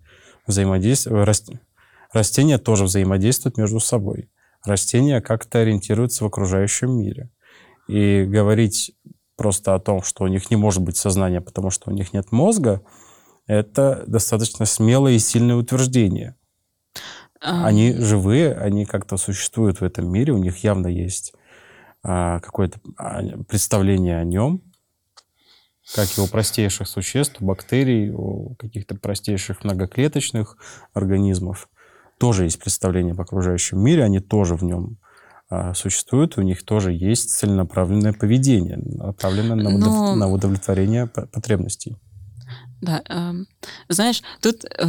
[0.47, 1.22] Взаимодействие...
[1.22, 1.51] Раст...
[2.12, 4.28] Растения тоже взаимодействуют между собой.
[4.64, 7.30] Растения как-то ориентируются в окружающем мире.
[7.87, 8.93] И говорить
[9.37, 12.32] просто о том, что у них не может быть сознания, потому что у них нет
[12.32, 12.82] мозга,
[13.47, 16.37] это достаточно смелое и сильное утверждение.
[17.41, 17.66] А...
[17.66, 21.35] Они живые, они как-то существуют в этом мире, у них явно есть
[22.03, 24.62] а, какое-то а, представление о нем,
[25.95, 30.57] как и у простейших существ, у бактерий, у каких-то простейших многоклеточных
[30.95, 31.68] организмов.
[32.18, 34.99] Тоже есть представление об окружающем мире, они тоже в нем
[35.75, 39.89] существуют, у них тоже есть целенаправленное поведение, направленное на, удов...
[39.89, 40.15] Но...
[40.17, 41.97] на удовлетворение потребностей.
[42.81, 43.33] Да, э,
[43.89, 44.87] знаешь, тут э,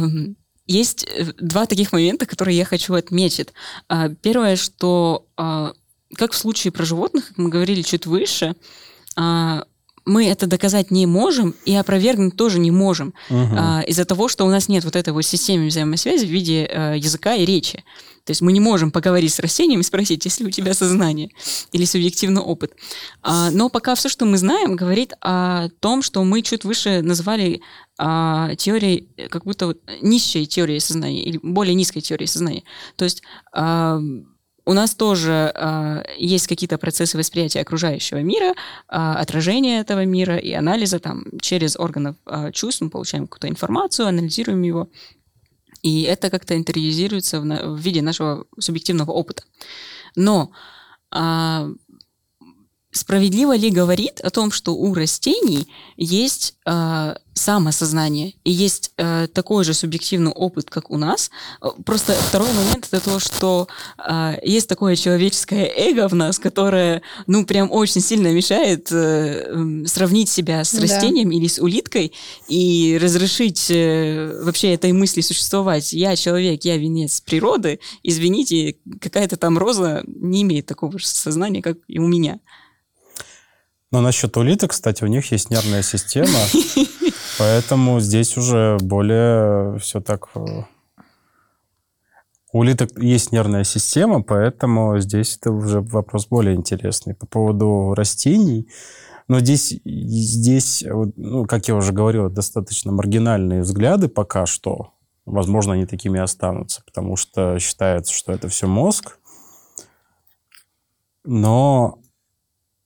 [0.66, 1.08] есть
[1.40, 3.52] два таких момента, которые я хочу отметить.
[3.88, 5.72] Э, первое, что э,
[6.14, 8.54] как в случае про животных, как мы говорили чуть выше,
[9.16, 9.62] э,
[10.06, 13.48] мы это доказать не можем и опровергнуть тоже не можем угу.
[13.58, 16.94] а, из-за того, что у нас нет вот этой вот системы взаимосвязи в виде а,
[16.94, 17.84] языка и речи.
[18.24, 21.30] То есть мы не можем поговорить с растением и спросить, есть ли у тебя сознание
[21.70, 22.72] или субъективный опыт.
[23.22, 27.60] А, но пока все, что мы знаем, говорит о том, что мы чуть выше назвали
[27.98, 32.62] а, теорией, как будто вот низшей теорией сознания или более низкой теорией сознания.
[32.96, 34.00] То есть а,
[34.66, 38.54] у нас тоже э, есть какие-то процессы восприятия окружающего мира, э,
[38.88, 44.62] отражения этого мира и анализа там через органы э, чувств мы получаем какую-то информацию, анализируем
[44.62, 44.88] его,
[45.82, 49.44] и это как-то интериозируется в, в виде нашего субъективного опыта.
[50.16, 50.50] Но
[51.14, 51.74] э,
[52.96, 59.64] справедливо ли говорит о том, что у растений есть э, самосознание и есть э, такой
[59.64, 61.30] же субъективный опыт, как у нас?
[61.84, 63.68] Просто второй момент это то, что
[63.98, 70.30] э, есть такое человеческое эго в нас, которое, ну, прям очень сильно мешает э, сравнить
[70.30, 71.36] себя с растением да.
[71.36, 72.12] или с улиткой
[72.48, 75.92] и разрешить э, вообще этой мысли существовать.
[75.92, 81.76] Я человек, я венец природы, извините, какая-то там роза не имеет такого же сознания, как
[81.86, 82.40] и у меня.
[83.96, 86.38] Но насчет улиток, кстати, у них есть нервная система,
[87.38, 90.28] поэтому здесь уже более все так...
[90.34, 90.64] Э,
[92.52, 97.14] у улиток есть нервная система, поэтому здесь это уже вопрос более интересный.
[97.14, 98.68] По поводу растений,
[99.28, 100.84] но здесь, здесь
[101.16, 104.92] ну, как я уже говорил, достаточно маргинальные взгляды пока что.
[105.24, 109.18] Возможно, они такими останутся, потому что считается, что это все мозг.
[111.24, 111.98] Но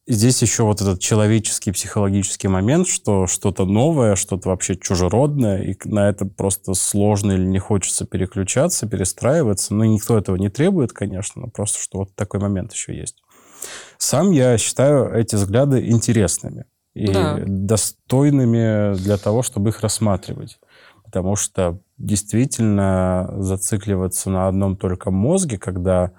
[0.07, 6.09] здесь еще вот этот человеческий психологический момент, что что-то новое, что-то вообще чужеродное, и на
[6.09, 9.75] это просто сложно или не хочется переключаться, перестраиваться.
[9.75, 13.23] Ну, никто этого не требует, конечно, но просто что вот такой момент еще есть.
[13.99, 17.39] Сам я считаю эти взгляды интересными и да.
[17.47, 20.59] достойными для того, чтобы их рассматривать.
[21.05, 26.13] Потому что действительно зацикливаться на одном только мозге, когда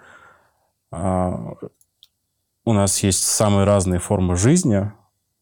[0.91, 1.53] а,
[2.65, 4.91] у нас есть самые разные формы жизни,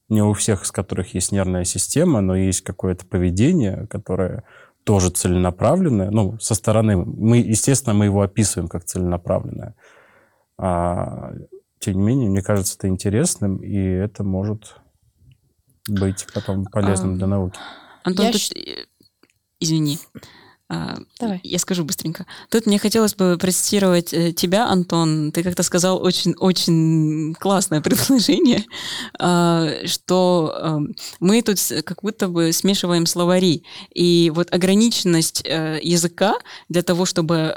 [0.08, 4.44] не у всех из которых есть нервная система, но есть какое-то поведение, которое
[4.84, 6.10] тоже целенаправленное.
[6.10, 9.76] Ну, со стороны, мы, естественно, мы его описываем как целенаправленное.
[10.58, 11.34] А,
[11.80, 14.78] тем не менее, мне кажется, это интересным, и это может
[15.88, 17.60] быть потом полезным а, для науки.
[18.04, 18.34] Антон, Я.
[18.34, 18.54] Ш...
[19.60, 20.00] извини.
[20.72, 21.40] А, Давай.
[21.44, 22.28] Я скажу быстренько.
[22.50, 25.32] Тут мне хотелось бы процитировать э, тебя, Антон.
[25.32, 28.66] Ты как-то сказал очень-очень классное предложение,
[29.20, 33.64] а, что эм, мы тут как будто бы смешиваем словари.
[33.96, 36.36] И вот ограниченность э, языка
[36.70, 37.56] для того, чтобы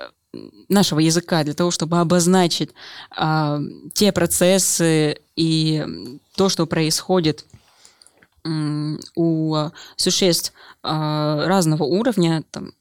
[0.70, 2.70] нашего языка для того, чтобы обозначить
[3.14, 3.60] а,
[3.92, 5.84] те процессы и
[6.34, 7.44] то, что происходит
[9.14, 9.56] у
[9.96, 10.52] существ
[10.82, 12.72] разного уровня, там,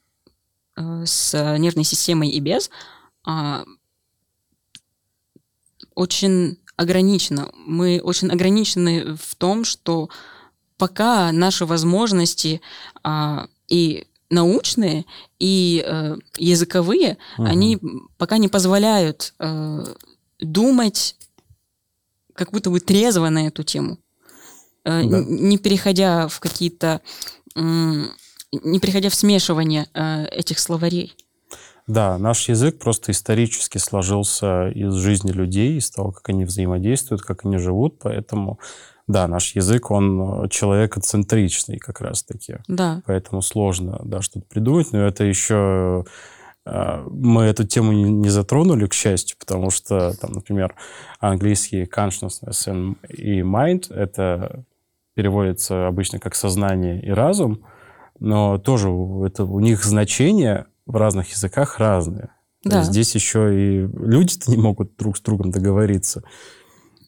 [0.75, 2.69] с нервной системой и без,
[3.25, 3.65] а,
[5.95, 7.51] очень ограничено.
[7.53, 10.09] Мы очень ограничены в том, что
[10.77, 12.61] пока наши возможности
[13.03, 15.05] а, и научные,
[15.39, 17.47] и э, языковые, угу.
[17.47, 17.79] они
[18.17, 19.83] пока не позволяют э,
[20.39, 21.17] думать
[22.33, 23.99] как будто бы трезво на эту тему,
[24.85, 25.21] э, да.
[25.21, 27.01] не переходя в какие-то
[28.51, 31.15] не приходя в смешивание э, этих словарей.
[31.87, 37.43] Да, наш язык просто исторически сложился из жизни людей, из того, как они взаимодействуют, как
[37.45, 38.59] они живут, поэтому
[39.07, 42.57] да, наш язык, он человекоцентричный как раз-таки.
[42.67, 43.01] Да.
[43.05, 46.05] Поэтому сложно, да, что-то придумать, но это еще
[46.65, 50.75] э, мы эту тему не затронули, к счастью, потому что, там, например,
[51.19, 54.63] английский consciousness и mind, это
[55.13, 57.65] переводится обычно как сознание и разум,
[58.21, 58.87] но тоже
[59.25, 62.29] это, у них значения в разных языках разные.
[62.63, 62.83] Да.
[62.83, 66.23] Здесь еще и люди-то не могут друг с другом договориться.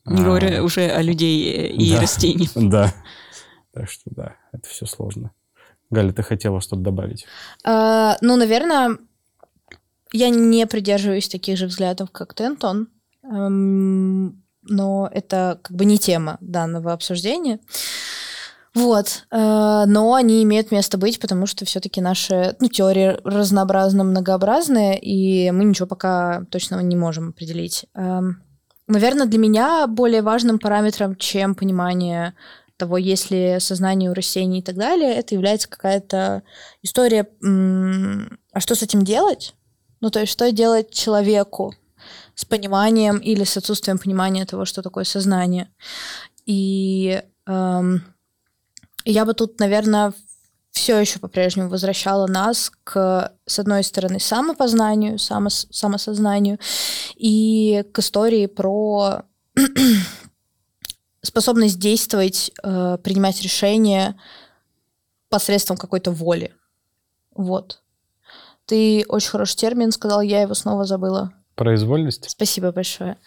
[0.05, 2.51] Не а, говоря уже о людей и да, растениях.
[2.55, 2.93] Да.
[3.74, 5.32] Так что да, это все сложно.
[5.91, 7.28] Галя, ты хотела что-то добавить?
[7.64, 8.97] А, ну, наверное,
[10.11, 12.88] я не придерживаюсь таких же взглядов, как ты, Антон.
[13.24, 17.59] Эм, но это как бы не тема данного обсуждения.
[18.76, 19.26] Вот.
[19.32, 25.51] Э, но они имеют место быть, потому что все-таки наши ну, теории разнообразно многообразные, и
[25.51, 27.86] мы ничего пока точного не можем определить.
[27.93, 28.41] Эм,
[28.88, 32.34] Наверное, для меня более важным параметром, чем понимание
[32.76, 36.43] того, есть ли сознание у растений и так далее, это является какая-то
[36.82, 39.55] история, а что с этим делать?
[40.01, 41.74] Ну, то есть, что делать человеку
[42.36, 45.69] с пониманием или с отсутствием понимания того, что такое сознание.
[46.45, 48.03] И эм,
[49.05, 50.13] я бы тут, наверное,
[50.71, 56.59] все еще по-прежнему возвращала нас к, с одной стороны, самопознанию, самос, самосознанию
[57.15, 59.21] и к истории про
[61.21, 64.19] способность действовать, э, принимать решения
[65.29, 66.53] посредством какой-то воли.
[67.35, 67.81] Вот.
[68.65, 71.33] Ты очень хороший термин сказал, я его снова забыла.
[71.55, 72.29] Произвольность?
[72.29, 73.17] Спасибо большое.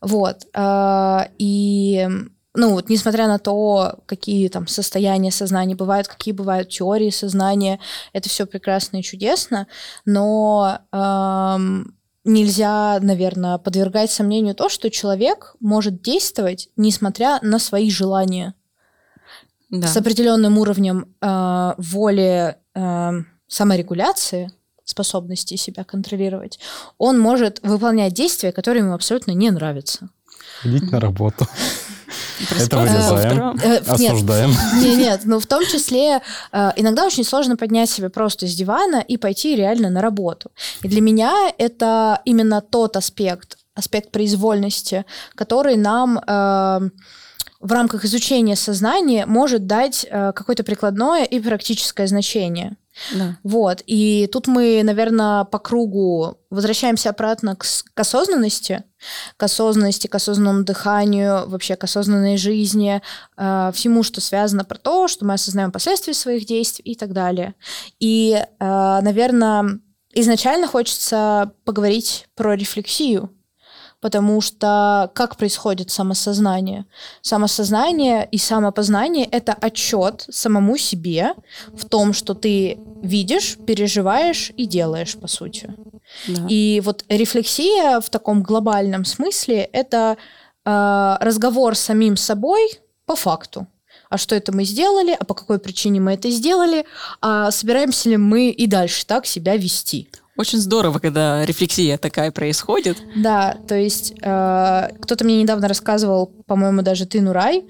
[0.00, 0.44] Вот.
[0.54, 2.08] Э, и
[2.54, 7.78] ну вот, несмотря на то, какие там состояния сознания бывают, какие бывают теории сознания,
[8.12, 9.68] это все прекрасно и чудесно,
[10.04, 11.94] но эм,
[12.24, 18.54] нельзя, наверное, подвергать сомнению то, что человек может действовать, несмотря на свои желания,
[19.70, 19.86] да.
[19.86, 23.10] с определенным уровнем э, воли э,
[23.46, 24.50] саморегуляции
[24.84, 26.58] способности себя контролировать,
[26.98, 30.08] он может выполнять действия, которые ему абсолютно не нравятся.
[30.62, 31.46] Ходить на работу.
[32.58, 34.50] Это вырезаем, э, осуждаем.
[34.80, 36.20] Нет, нет, но в том числе
[36.52, 40.50] э, иногда очень сложно поднять себя просто с дивана и пойти реально на работу.
[40.82, 46.90] И для меня это именно тот аспект, аспект произвольности, который нам э,
[47.60, 52.76] в рамках изучения сознания может дать какое-то прикладное и практическое значение.
[53.14, 53.36] Да.
[53.42, 53.82] Вот.
[53.86, 58.84] И тут мы, наверное, по кругу возвращаемся обратно к, к осознанности,
[59.36, 63.00] к осознанности, к осознанному дыханию, вообще к осознанной жизни,
[63.36, 67.54] э, всему, что связано про то, что мы осознаем последствия своих действий и так далее.
[67.98, 68.44] И, э,
[69.02, 69.80] наверное,
[70.12, 73.30] изначально хочется поговорить про рефлексию,
[74.00, 76.86] потому что как происходит самосознание?
[77.22, 81.34] Самосознание и самопознание— это отчет самому себе
[81.72, 85.74] в том, что ты видишь, переживаешь и делаешь, по сути.
[86.26, 86.46] Да.
[86.48, 90.16] И вот рефлексия в таком глобальном смысле— это
[90.64, 93.66] э, разговор с самим собой по факту
[94.10, 96.84] а что это мы сделали, а по какой причине мы это сделали,
[97.22, 100.10] а собираемся ли мы и дальше так себя вести.
[100.36, 102.98] Очень здорово, когда рефлексия такая происходит.
[103.16, 107.64] Да, то есть э, кто-то мне недавно рассказывал, по-моему, даже ты, Нурай,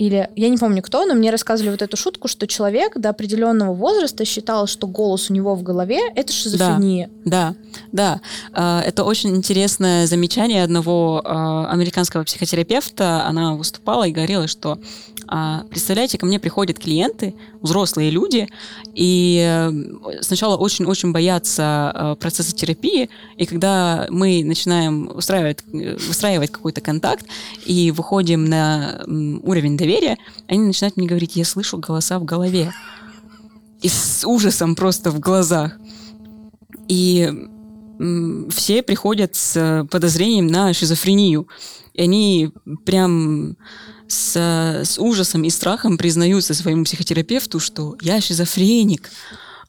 [0.00, 3.74] или я не помню кто, но мне рассказывали вот эту шутку, что человек до определенного
[3.74, 7.10] возраста считал, что голос у него в голове это шизофрения.
[7.26, 7.54] Да,
[7.92, 8.82] да, да.
[8.82, 13.26] Это очень интересное замечание одного а, американского психотерапевта.
[13.26, 14.78] Она выступала и говорила, что
[15.32, 18.48] а, представляете, ко мне приходят клиенты, взрослые люди,
[18.94, 25.58] и э, сначала очень-очень боятся э, процесса терапии, и когда мы начинаем устраивать,
[26.08, 27.26] устраивать какой-то контакт
[27.64, 29.89] и выходим на уровень доверия,
[30.46, 32.72] они начинают мне говорить, я слышу голоса в голове.
[33.82, 35.78] И с ужасом просто в глазах.
[36.88, 37.30] И
[38.50, 41.48] все приходят с подозрением на шизофрению.
[41.92, 42.50] И они
[42.84, 43.56] прям
[44.08, 44.36] с,
[44.84, 49.10] с ужасом и страхом признаются своему психотерапевту, что я шизофреник.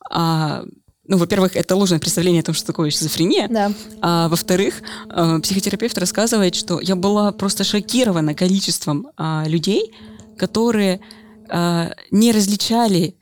[0.09, 0.63] А,
[1.11, 3.49] ну, во-первых, это ложное представление о том, что такое шизофрения.
[3.49, 3.73] Да.
[3.99, 9.93] А во-вторых, а, психотерапевт рассказывает, что я была просто шокирована количеством а, людей,
[10.37, 11.01] которые
[11.49, 13.17] а, не различали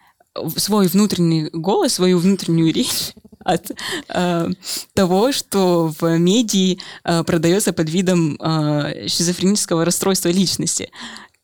[0.56, 3.14] свой внутренний голос, свою внутреннюю речь
[3.44, 3.72] от
[4.10, 4.48] э,
[4.94, 10.92] того, что в медии э, продается под видом э, шизофренического расстройства личности.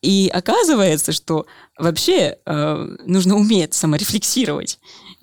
[0.01, 1.47] И оказывается, что
[1.79, 4.79] вообще э, нужно уметь саморефлексировать.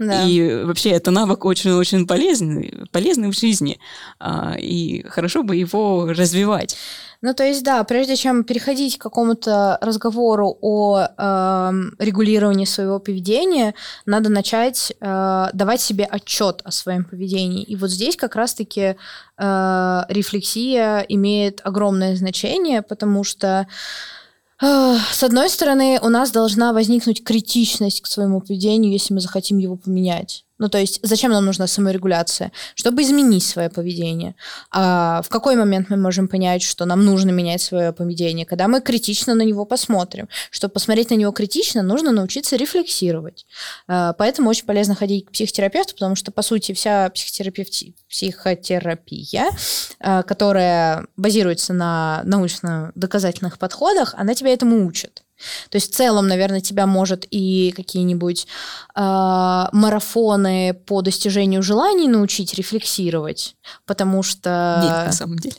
[0.07, 0.25] Да.
[0.25, 3.79] И вообще это навык очень-очень полезный, полезный в жизни.
[4.21, 6.77] Э, и хорошо бы его развивать.
[7.23, 13.75] Ну, то есть, да, прежде чем переходить к какому-то разговору о э, регулировании своего поведения,
[14.07, 17.63] надо начать э, давать себе отчет о своем поведении.
[17.63, 18.97] И вот здесь как раз-таки
[19.39, 23.69] э, рефлексия имеет огромное значение, потому что
[24.63, 29.77] с одной стороны, у нас должна возникнуть критичность к своему поведению, если мы захотим его
[29.77, 30.45] поменять.
[30.63, 32.53] Ну, то есть, зачем нам нужна саморегуляция?
[32.77, 34.37] Чтобы изменить свое поведение.
[34.71, 38.47] А в какой момент мы можем понять, что нам нужно менять свое поведение?
[38.47, 40.29] Когда мы критично на него посмотрим.
[40.53, 43.45] Чтобы посмотреть на него критично, нужно научиться рефлексировать.
[43.89, 47.97] А, поэтому очень полезно ходить к психотерапевту, потому что, по сути, вся психотерапевти...
[48.09, 49.47] психотерапия,
[49.99, 55.25] а, которая базируется на научно-доказательных подходах, она тебя этому учит.
[55.71, 58.47] То есть в целом, наверное, тебя может и какие-нибудь
[58.95, 63.57] э, марафоны по достижению желаний научить рефлексировать,
[63.87, 64.81] потому что...
[64.83, 65.57] Нет, на самом деле.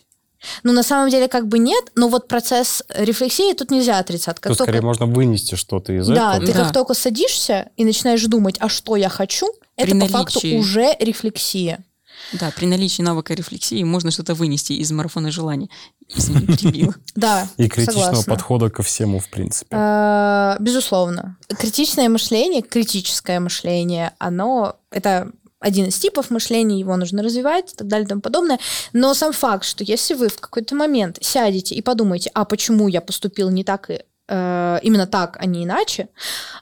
[0.63, 4.39] Ну, на самом деле, как бы нет, но вот процесс рефлексии тут нельзя отрицать.
[4.39, 4.71] Как тут только...
[4.71, 6.39] скорее можно вынести что-то из да, этого.
[6.39, 10.11] Да, ты как только садишься и начинаешь думать, а что я хочу, При это наличии...
[10.11, 11.83] по факту уже рефлексия.
[12.31, 15.69] Да, при наличии навыка рефлексии можно что-то вынести из марафона желаний.
[17.15, 19.69] Да, И критичного подхода ко всему, в принципе.
[19.71, 21.37] А, безусловно.
[21.47, 24.75] Критичное мышление, критическое мышление, оно...
[24.89, 28.59] Это один из типов мышления, его нужно развивать и так далее и тому подобное.
[28.91, 32.99] Но сам факт, что если вы в какой-то момент сядете и подумаете, а почему я
[32.99, 36.09] поступил не так, э, именно так, а не иначе,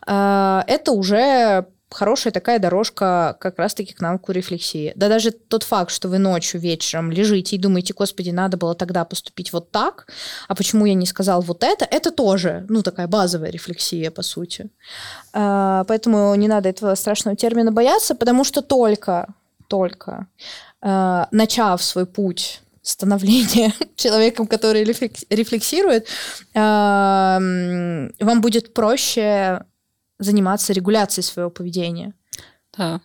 [0.06, 4.94] э, это уже хорошая такая дорожка как раз-таки к навыку рефлексии.
[4.96, 9.06] Да даже тот факт, что вы ночью, вечером лежите и думаете, господи, надо было тогда
[9.06, 10.08] поступить вот так,
[10.48, 14.70] а почему я не сказал вот это, это тоже, ну, такая базовая рефлексия, по сути.
[15.34, 19.28] А, поэтому не надо этого страшного термина бояться, потому что только,
[19.68, 20.28] только
[20.82, 26.08] а, начав свой путь становления человеком, который рефлексирует,
[26.56, 29.64] а, вам будет проще
[30.22, 32.14] заниматься регуляцией своего поведения.
[32.78, 33.02] Да.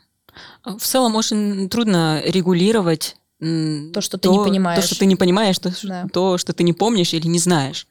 [0.64, 4.80] В целом очень трудно регулировать то, что ты то, не понимаешь.
[4.80, 6.06] То, что ты не понимаешь, то, да.
[6.12, 7.86] то, что ты не помнишь или не знаешь.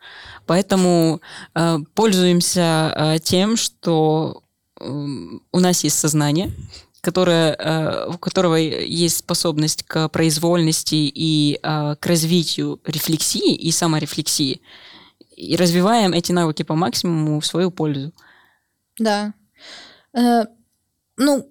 [0.47, 1.21] Поэтому
[1.53, 4.41] э, пользуемся э, тем, что
[4.79, 6.51] э, у нас есть сознание,
[7.01, 14.61] которое, э, у которого есть способность к произвольности и э, к развитию рефлексии и саморефлексии.
[15.35, 18.13] И развиваем эти навыки по максимуму в свою пользу.
[18.99, 19.33] Да.
[20.13, 20.45] Э,
[21.17, 21.49] ну,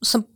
[0.00, 0.26] сам...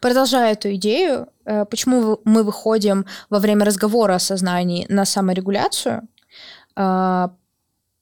[0.00, 6.08] продолжая эту идею, э, почему мы выходим во время разговора о сознании на саморегуляцию?
[6.76, 7.28] Э,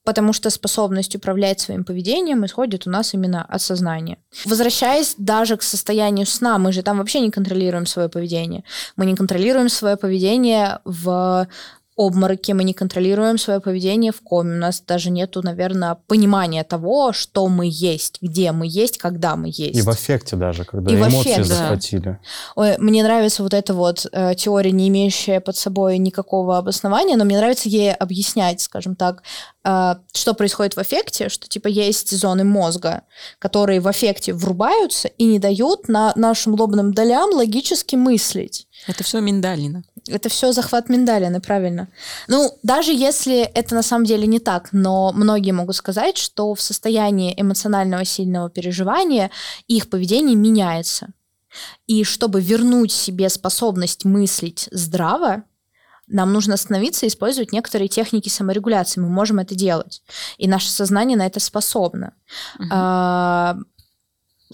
[0.04, 4.18] потому что способность управлять своим поведением исходит у нас именно от сознания.
[4.44, 8.62] Возвращаясь даже к состоянию сна, мы же там вообще не контролируем свое поведение.
[8.96, 11.48] Мы не контролируем свое поведение в
[11.96, 17.12] обмороки, мы не контролируем свое поведение в коме, у нас даже нету, наверное, понимания того,
[17.12, 19.76] что мы есть, где мы есть, когда мы есть.
[19.76, 22.00] И в эффекте даже, когда и эмоции эффект, захватили.
[22.00, 22.18] Да.
[22.54, 27.24] Ой, мне нравится вот эта вот э, теория, не имеющая под собой никакого обоснования, но
[27.24, 29.22] мне нравится ей объяснять, скажем так,
[29.64, 33.02] э, что происходит в эффекте, что типа есть зоны мозга,
[33.38, 38.68] которые в эффекте врубаются и не дают на нашим лобным долям логически мыслить.
[38.86, 39.82] Это все миндалина.
[40.08, 41.88] Это все захват миндалины, правильно.
[42.28, 46.60] Ну, даже если это на самом деле не так, но многие могут сказать, что в
[46.60, 49.30] состоянии эмоционального сильного переживания
[49.66, 51.08] их поведение меняется.
[51.86, 55.44] И чтобы вернуть себе способность мыслить здраво,
[56.06, 59.00] нам нужно остановиться и использовать некоторые техники саморегуляции.
[59.00, 60.02] Мы можем это делать.
[60.38, 62.14] И наше сознание на это способно.
[62.70, 63.56] А,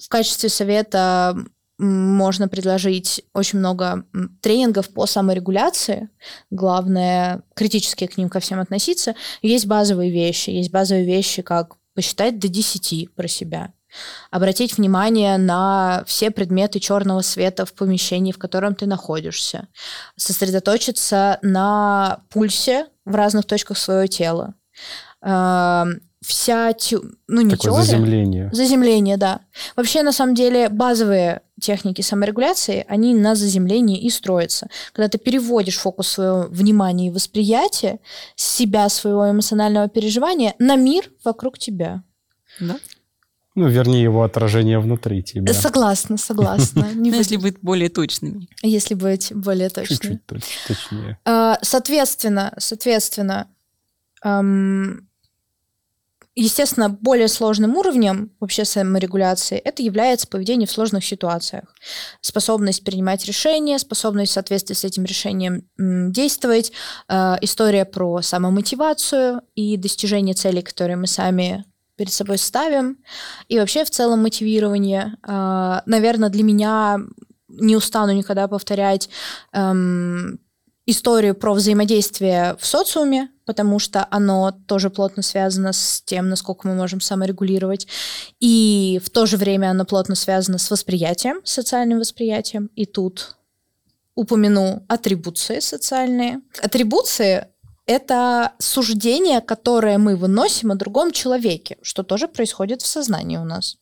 [0.01, 1.37] в качестве совета
[1.83, 4.05] можно предложить очень много
[4.41, 6.09] тренингов по саморегуляции.
[6.51, 9.17] Главное, критически к ним ко всем относиться.
[9.43, 10.51] Есть базовые вещи.
[10.51, 13.73] Есть базовые вещи, как посчитать до 10 про себя.
[14.31, 19.67] Обратить внимание на все предметы черного света в помещении, в котором ты находишься.
[20.17, 24.55] Сосредоточиться на пульсе в разных точках своего тела
[26.23, 27.03] вся тю...
[27.29, 27.85] ну не Такое теория.
[27.85, 28.51] заземление.
[28.53, 29.41] Заземление, да.
[29.77, 34.69] Вообще, на самом деле, базовые техники саморегуляции, они на заземлении и строятся.
[34.93, 37.99] Когда ты переводишь фокус своего внимания и восприятия
[38.37, 42.03] себя, своего эмоционального переживания на мир вокруг тебя.
[42.61, 42.77] Да.
[43.55, 45.53] Ну, вернее, его отражение внутри тебя.
[45.53, 46.91] Согласна, согласна.
[46.95, 48.49] Не ну, если быть более точными.
[48.63, 50.21] Если быть более точными.
[50.29, 51.19] Чуть-чуть точнее.
[51.25, 53.49] А, соответственно, соответственно,
[56.35, 61.75] Естественно, более сложным уровнем вообще саморегуляции это является поведение в сложных ситуациях.
[62.23, 66.73] Способность принимать решения, способность в соответствии с этим решением действовать,
[67.09, 72.97] э, история про самомотивацию и достижение целей, которые мы сами перед собой ставим,
[73.49, 75.19] и вообще в целом мотивирование.
[75.29, 76.99] Э, наверное, для меня
[77.49, 79.11] не устану никогда повторять
[79.53, 80.41] эм,
[80.87, 86.75] историю про взаимодействие в социуме, потому что оно тоже плотно связано с тем, насколько мы
[86.75, 87.87] можем саморегулировать.
[88.41, 92.71] И в то же время оно плотно связано с восприятием, социальным восприятием.
[92.75, 93.37] И тут
[94.15, 96.41] упомяну атрибуции социальные.
[96.61, 97.47] Атрибуции—
[97.87, 103.77] это суждение, которое мы выносим о другом человеке, что тоже происходит в сознании у нас.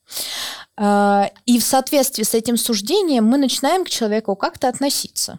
[0.76, 5.38] А, и в соответствии с этим суждением мы начинаем к человеку как-то относиться.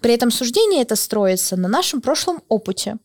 [0.00, 2.96] При этом суждение это строится на нашем прошлом опыте.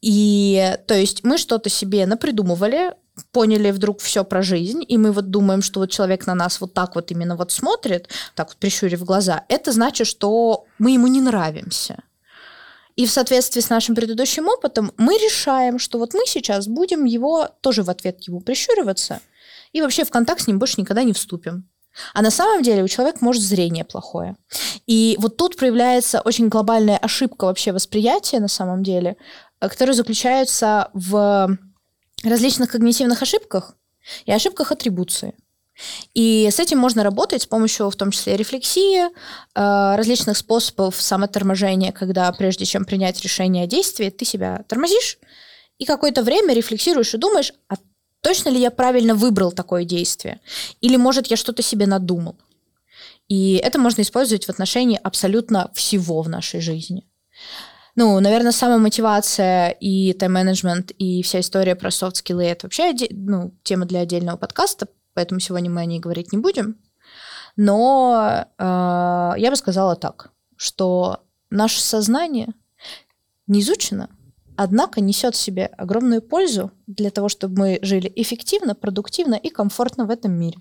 [0.00, 2.94] И то есть мы что-то себе напридумывали,
[3.30, 6.74] поняли вдруг все про жизнь, и мы вот думаем, что вот человек на нас вот
[6.74, 11.20] так вот именно вот смотрит, так вот прищурив глаза, это значит, что мы ему не
[11.20, 12.02] нравимся.
[12.96, 17.48] И в соответствии с нашим предыдущим опытом мы решаем, что вот мы сейчас будем его
[17.60, 19.20] тоже в ответ его прищуриваться,
[19.72, 21.68] и вообще в контакт с ним больше никогда не вступим.
[22.14, 24.36] А на самом деле у человека может зрение плохое.
[24.86, 29.16] И вот тут проявляется очень глобальная ошибка вообще восприятия на самом деле,
[29.60, 31.58] э, которая заключается в
[32.24, 33.76] различных когнитивных ошибках
[34.24, 35.34] и ошибках атрибуции.
[36.14, 39.10] И с этим можно работать с помощью, в том числе, рефлексии, э,
[39.96, 45.18] различных способов самоторможения, когда прежде чем принять решение о действии, ты себя тормозишь
[45.78, 47.76] и какое-то время рефлексируешь и думаешь, а
[48.22, 50.40] точно ли я правильно выбрал такое действие?
[50.80, 52.36] Или, может, я что-то себе надумал?
[53.28, 57.06] И это можно использовать в отношении абсолютно всего в нашей жизни.
[57.94, 64.00] Ну, наверное, самомотивация и тайм-менеджмент и вся история про софт-скиллы— это вообще ну, тема для
[64.00, 66.78] отдельного подкаста, поэтому сегодня мы о ней говорить не будем.
[67.56, 72.54] Но э, я бы сказала так, что наше сознание
[73.46, 74.08] не изучено,
[74.56, 80.04] однако несет в себе огромную пользу для того, чтобы мы жили эффективно, продуктивно и комфортно
[80.04, 80.58] в этом мире.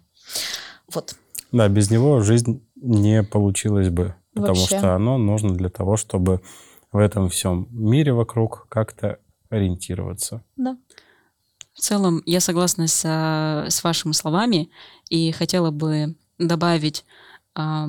[0.93, 1.15] Вот.
[1.51, 4.77] Да, без него жизнь не получилась бы, потому Вообще.
[4.77, 6.41] что оно нужно для того, чтобы
[6.91, 9.19] в этом всем мире вокруг как-то
[9.49, 10.43] ориентироваться.
[10.55, 10.77] Да.
[11.73, 14.69] В целом, я согласна с, с вашими словами
[15.09, 17.05] и хотела бы добавить
[17.55, 17.87] э,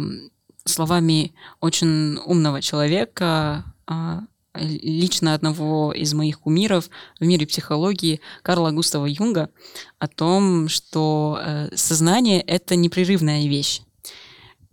[0.65, 4.20] словами очень умного человека, э,
[4.55, 9.51] лично одного из моих кумиров в мире психологии Карла Густава Юнга
[9.99, 13.81] о том, что э, сознание— это непрерывная вещь.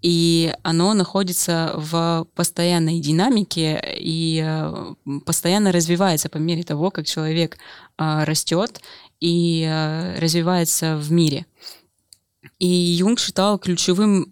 [0.01, 4.93] И оно находится в постоянной динамике и э,
[5.26, 7.57] постоянно развивается по мере того, как человек
[7.97, 8.81] э, растет
[9.19, 9.65] и
[10.18, 11.45] развивается в мире.
[12.57, 14.30] И Юнг считал ключевым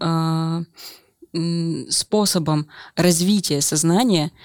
[1.89, 4.31] способом развития сознания—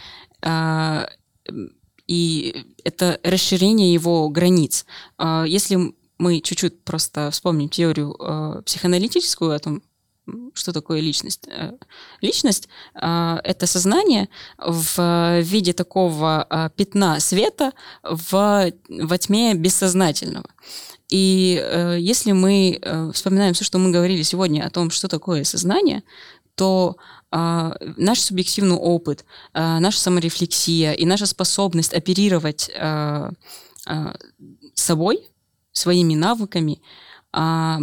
[2.06, 4.84] и это расширение его границ.
[5.18, 9.82] А, если мы чуть-чуть просто вспомним теорию а, психоаналитическую о том,
[10.54, 11.48] что такое личность?
[11.48, 11.72] Э,
[12.20, 17.72] личность— это сознание в виде такого пятна света
[18.04, 20.46] в, во тьме бессознательного.
[21.08, 25.44] И э, если мы э, вспоминаем все, что мы говорили сегодня о том, что такое
[25.44, 26.04] сознание,
[26.54, 33.30] то а, наш субъективный опыт, а, наша саморефлексия и наша способность оперировать а,
[33.86, 34.14] а,
[34.74, 35.28] собой,
[35.72, 36.82] своими навыками,
[37.32, 37.80] а,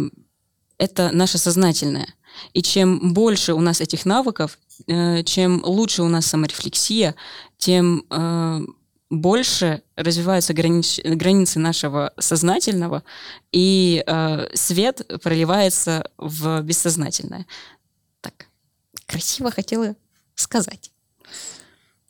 [0.78, 2.14] это наше сознательное.
[2.52, 7.14] И чем больше у нас этих навыков, э, чем лучше у нас саморефлексия,
[7.58, 8.60] тем э,
[9.10, 13.02] больше развиваются границ, границы нашего сознательного,
[13.52, 17.46] и э, свет проливается в бессознательное.
[19.10, 19.96] Красиво хотела
[20.36, 20.92] сказать.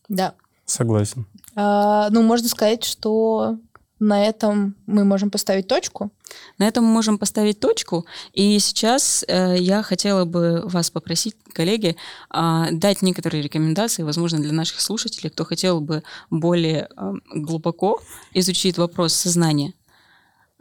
[0.08, 0.34] Да.
[0.66, 1.26] Согласен.
[1.56, 3.56] А, ну, можно сказать, что
[4.00, 6.10] на этом мы можем поставить точку.
[6.58, 8.04] На этом мы можем поставить точку.
[8.34, 11.96] И сейчас э, я хотела бы вас попросить, коллеги,
[12.34, 18.00] э, дать некоторые рекомендации, возможно, для наших слушателей, кто хотел бы более э, глубоко
[18.34, 19.72] изучить вопрос сознания.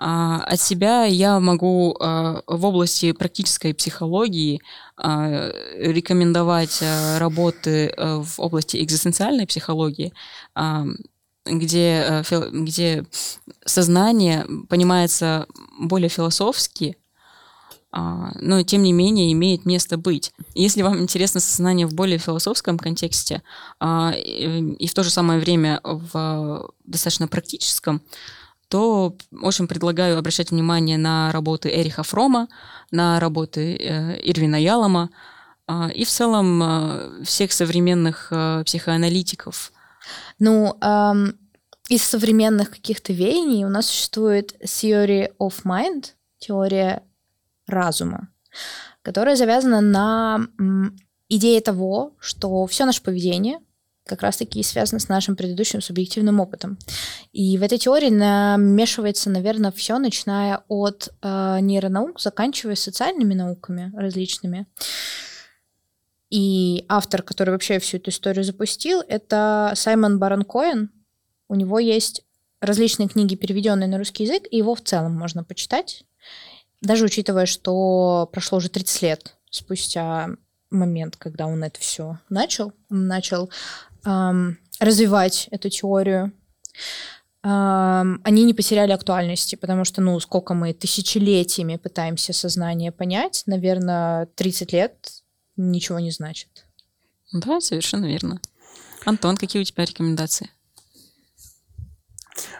[0.01, 4.61] А, от себя я могу а, в области практической психологии
[4.95, 6.81] а, рекомендовать
[7.17, 10.13] работы в области экзистенциальной психологии,
[11.45, 13.05] где, где
[13.65, 15.47] сознание понимается
[15.77, 16.95] более философски,
[17.91, 20.31] но тем не менее имеет место быть.
[20.53, 23.41] Если вам интересно сознание в более философском контексте
[23.81, 28.01] и в то же самое время в достаточно практическом,
[28.69, 32.47] то очень предлагаю обращать внимание на работы Эриха Фрома,
[32.91, 35.09] на работы э, Ирвина Ялома
[35.67, 38.31] э, и в целом э, всех современных
[38.65, 39.73] психоаналитиков.
[40.37, 41.37] Ну, эм,
[41.89, 47.03] из современных каких-то веяний у нас существует Theory of Mind, теория
[47.67, 48.29] разума,
[49.01, 50.47] которая завязана на
[51.27, 53.59] идее того, что все наше поведение—
[54.09, 56.77] как раз-таки связано с нашим предыдущим субъективным опытом.
[57.31, 64.65] И в этой теории намешивается, наверное, все, начиная от э, нейронаук, заканчивая социальными науками различными.
[66.29, 70.91] И автор, который вообще всю эту историю запустил, это Саймон Барон Коэн.
[71.47, 72.23] У него есть
[72.61, 76.03] различные книги, переведенные на русский язык, и его в целом можно почитать.
[76.81, 80.29] Даже учитывая, что прошло уже 30 лет спустя
[80.69, 83.49] момент, когда он это все начал, начал
[84.79, 86.31] развивать эту теорию,
[87.43, 94.27] эм, они не потеряли актуальности, потому что, ну, сколько мы тысячелетиями пытаемся сознание понять, наверное,
[94.35, 95.23] 30 лет
[95.57, 96.65] ничего не значит.
[97.33, 98.39] Да, совершенно верно.
[99.05, 100.49] Антон, какие у тебя рекомендации?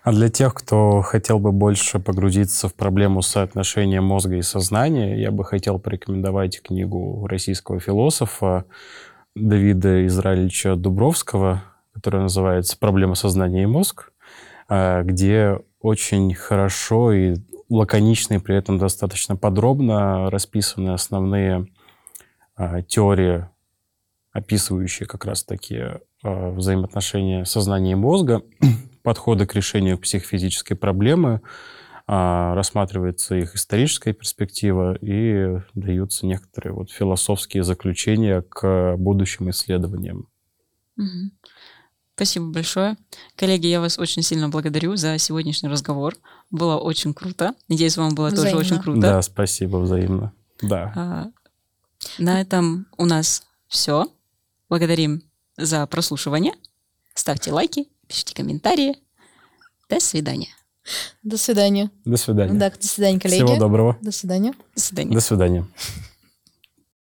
[0.03, 5.31] А для тех, кто хотел бы больше погрузиться в проблему соотношения мозга и сознания, я
[5.31, 8.65] бы хотел порекомендовать книгу российского философа
[9.40, 11.64] Давида Израильевича Дубровского,
[11.94, 14.11] которая называется «Проблема сознания и мозг»,
[14.68, 17.36] а, где очень хорошо и
[17.70, 21.68] лаконично, и при этом достаточно подробно расписаны основные
[22.56, 23.48] а, теории,
[24.32, 25.78] описывающие как раз-таки
[26.24, 28.44] а, взаимоотношения сознания и мозга,
[29.03, 31.41] подходы к решению психофизической проблемы,
[32.10, 40.27] рассматривается их историческая перспектива и даются некоторые вот философские заключения к будущим исследованиям.
[40.98, 41.31] Угу.
[42.15, 42.98] Спасибо большое.
[43.36, 46.15] Коллеги, я вас очень сильно благодарю за сегодняшний разговор.
[46.49, 47.53] Было очень круто.
[47.69, 48.52] Надеюсь, вам было взаимно.
[48.52, 48.99] тоже очень круто.
[48.99, 50.34] Да, спасибо взаимно.
[50.61, 50.94] Да.
[50.95, 51.27] А,
[52.18, 54.07] на этом у нас все.
[54.68, 55.22] Благодарим
[55.57, 56.53] за прослушивание.
[57.14, 58.95] Ставьте лайки, пишите комментарии.
[59.90, 60.49] До свидания.
[61.24, 61.91] До свидания.
[62.06, 62.53] До свидания.
[62.53, 63.45] Да, до свидания, коллеги.
[63.45, 63.98] Всего доброго.
[64.02, 64.53] До свидания.
[64.76, 65.14] До свидания.
[65.14, 65.66] До свидания.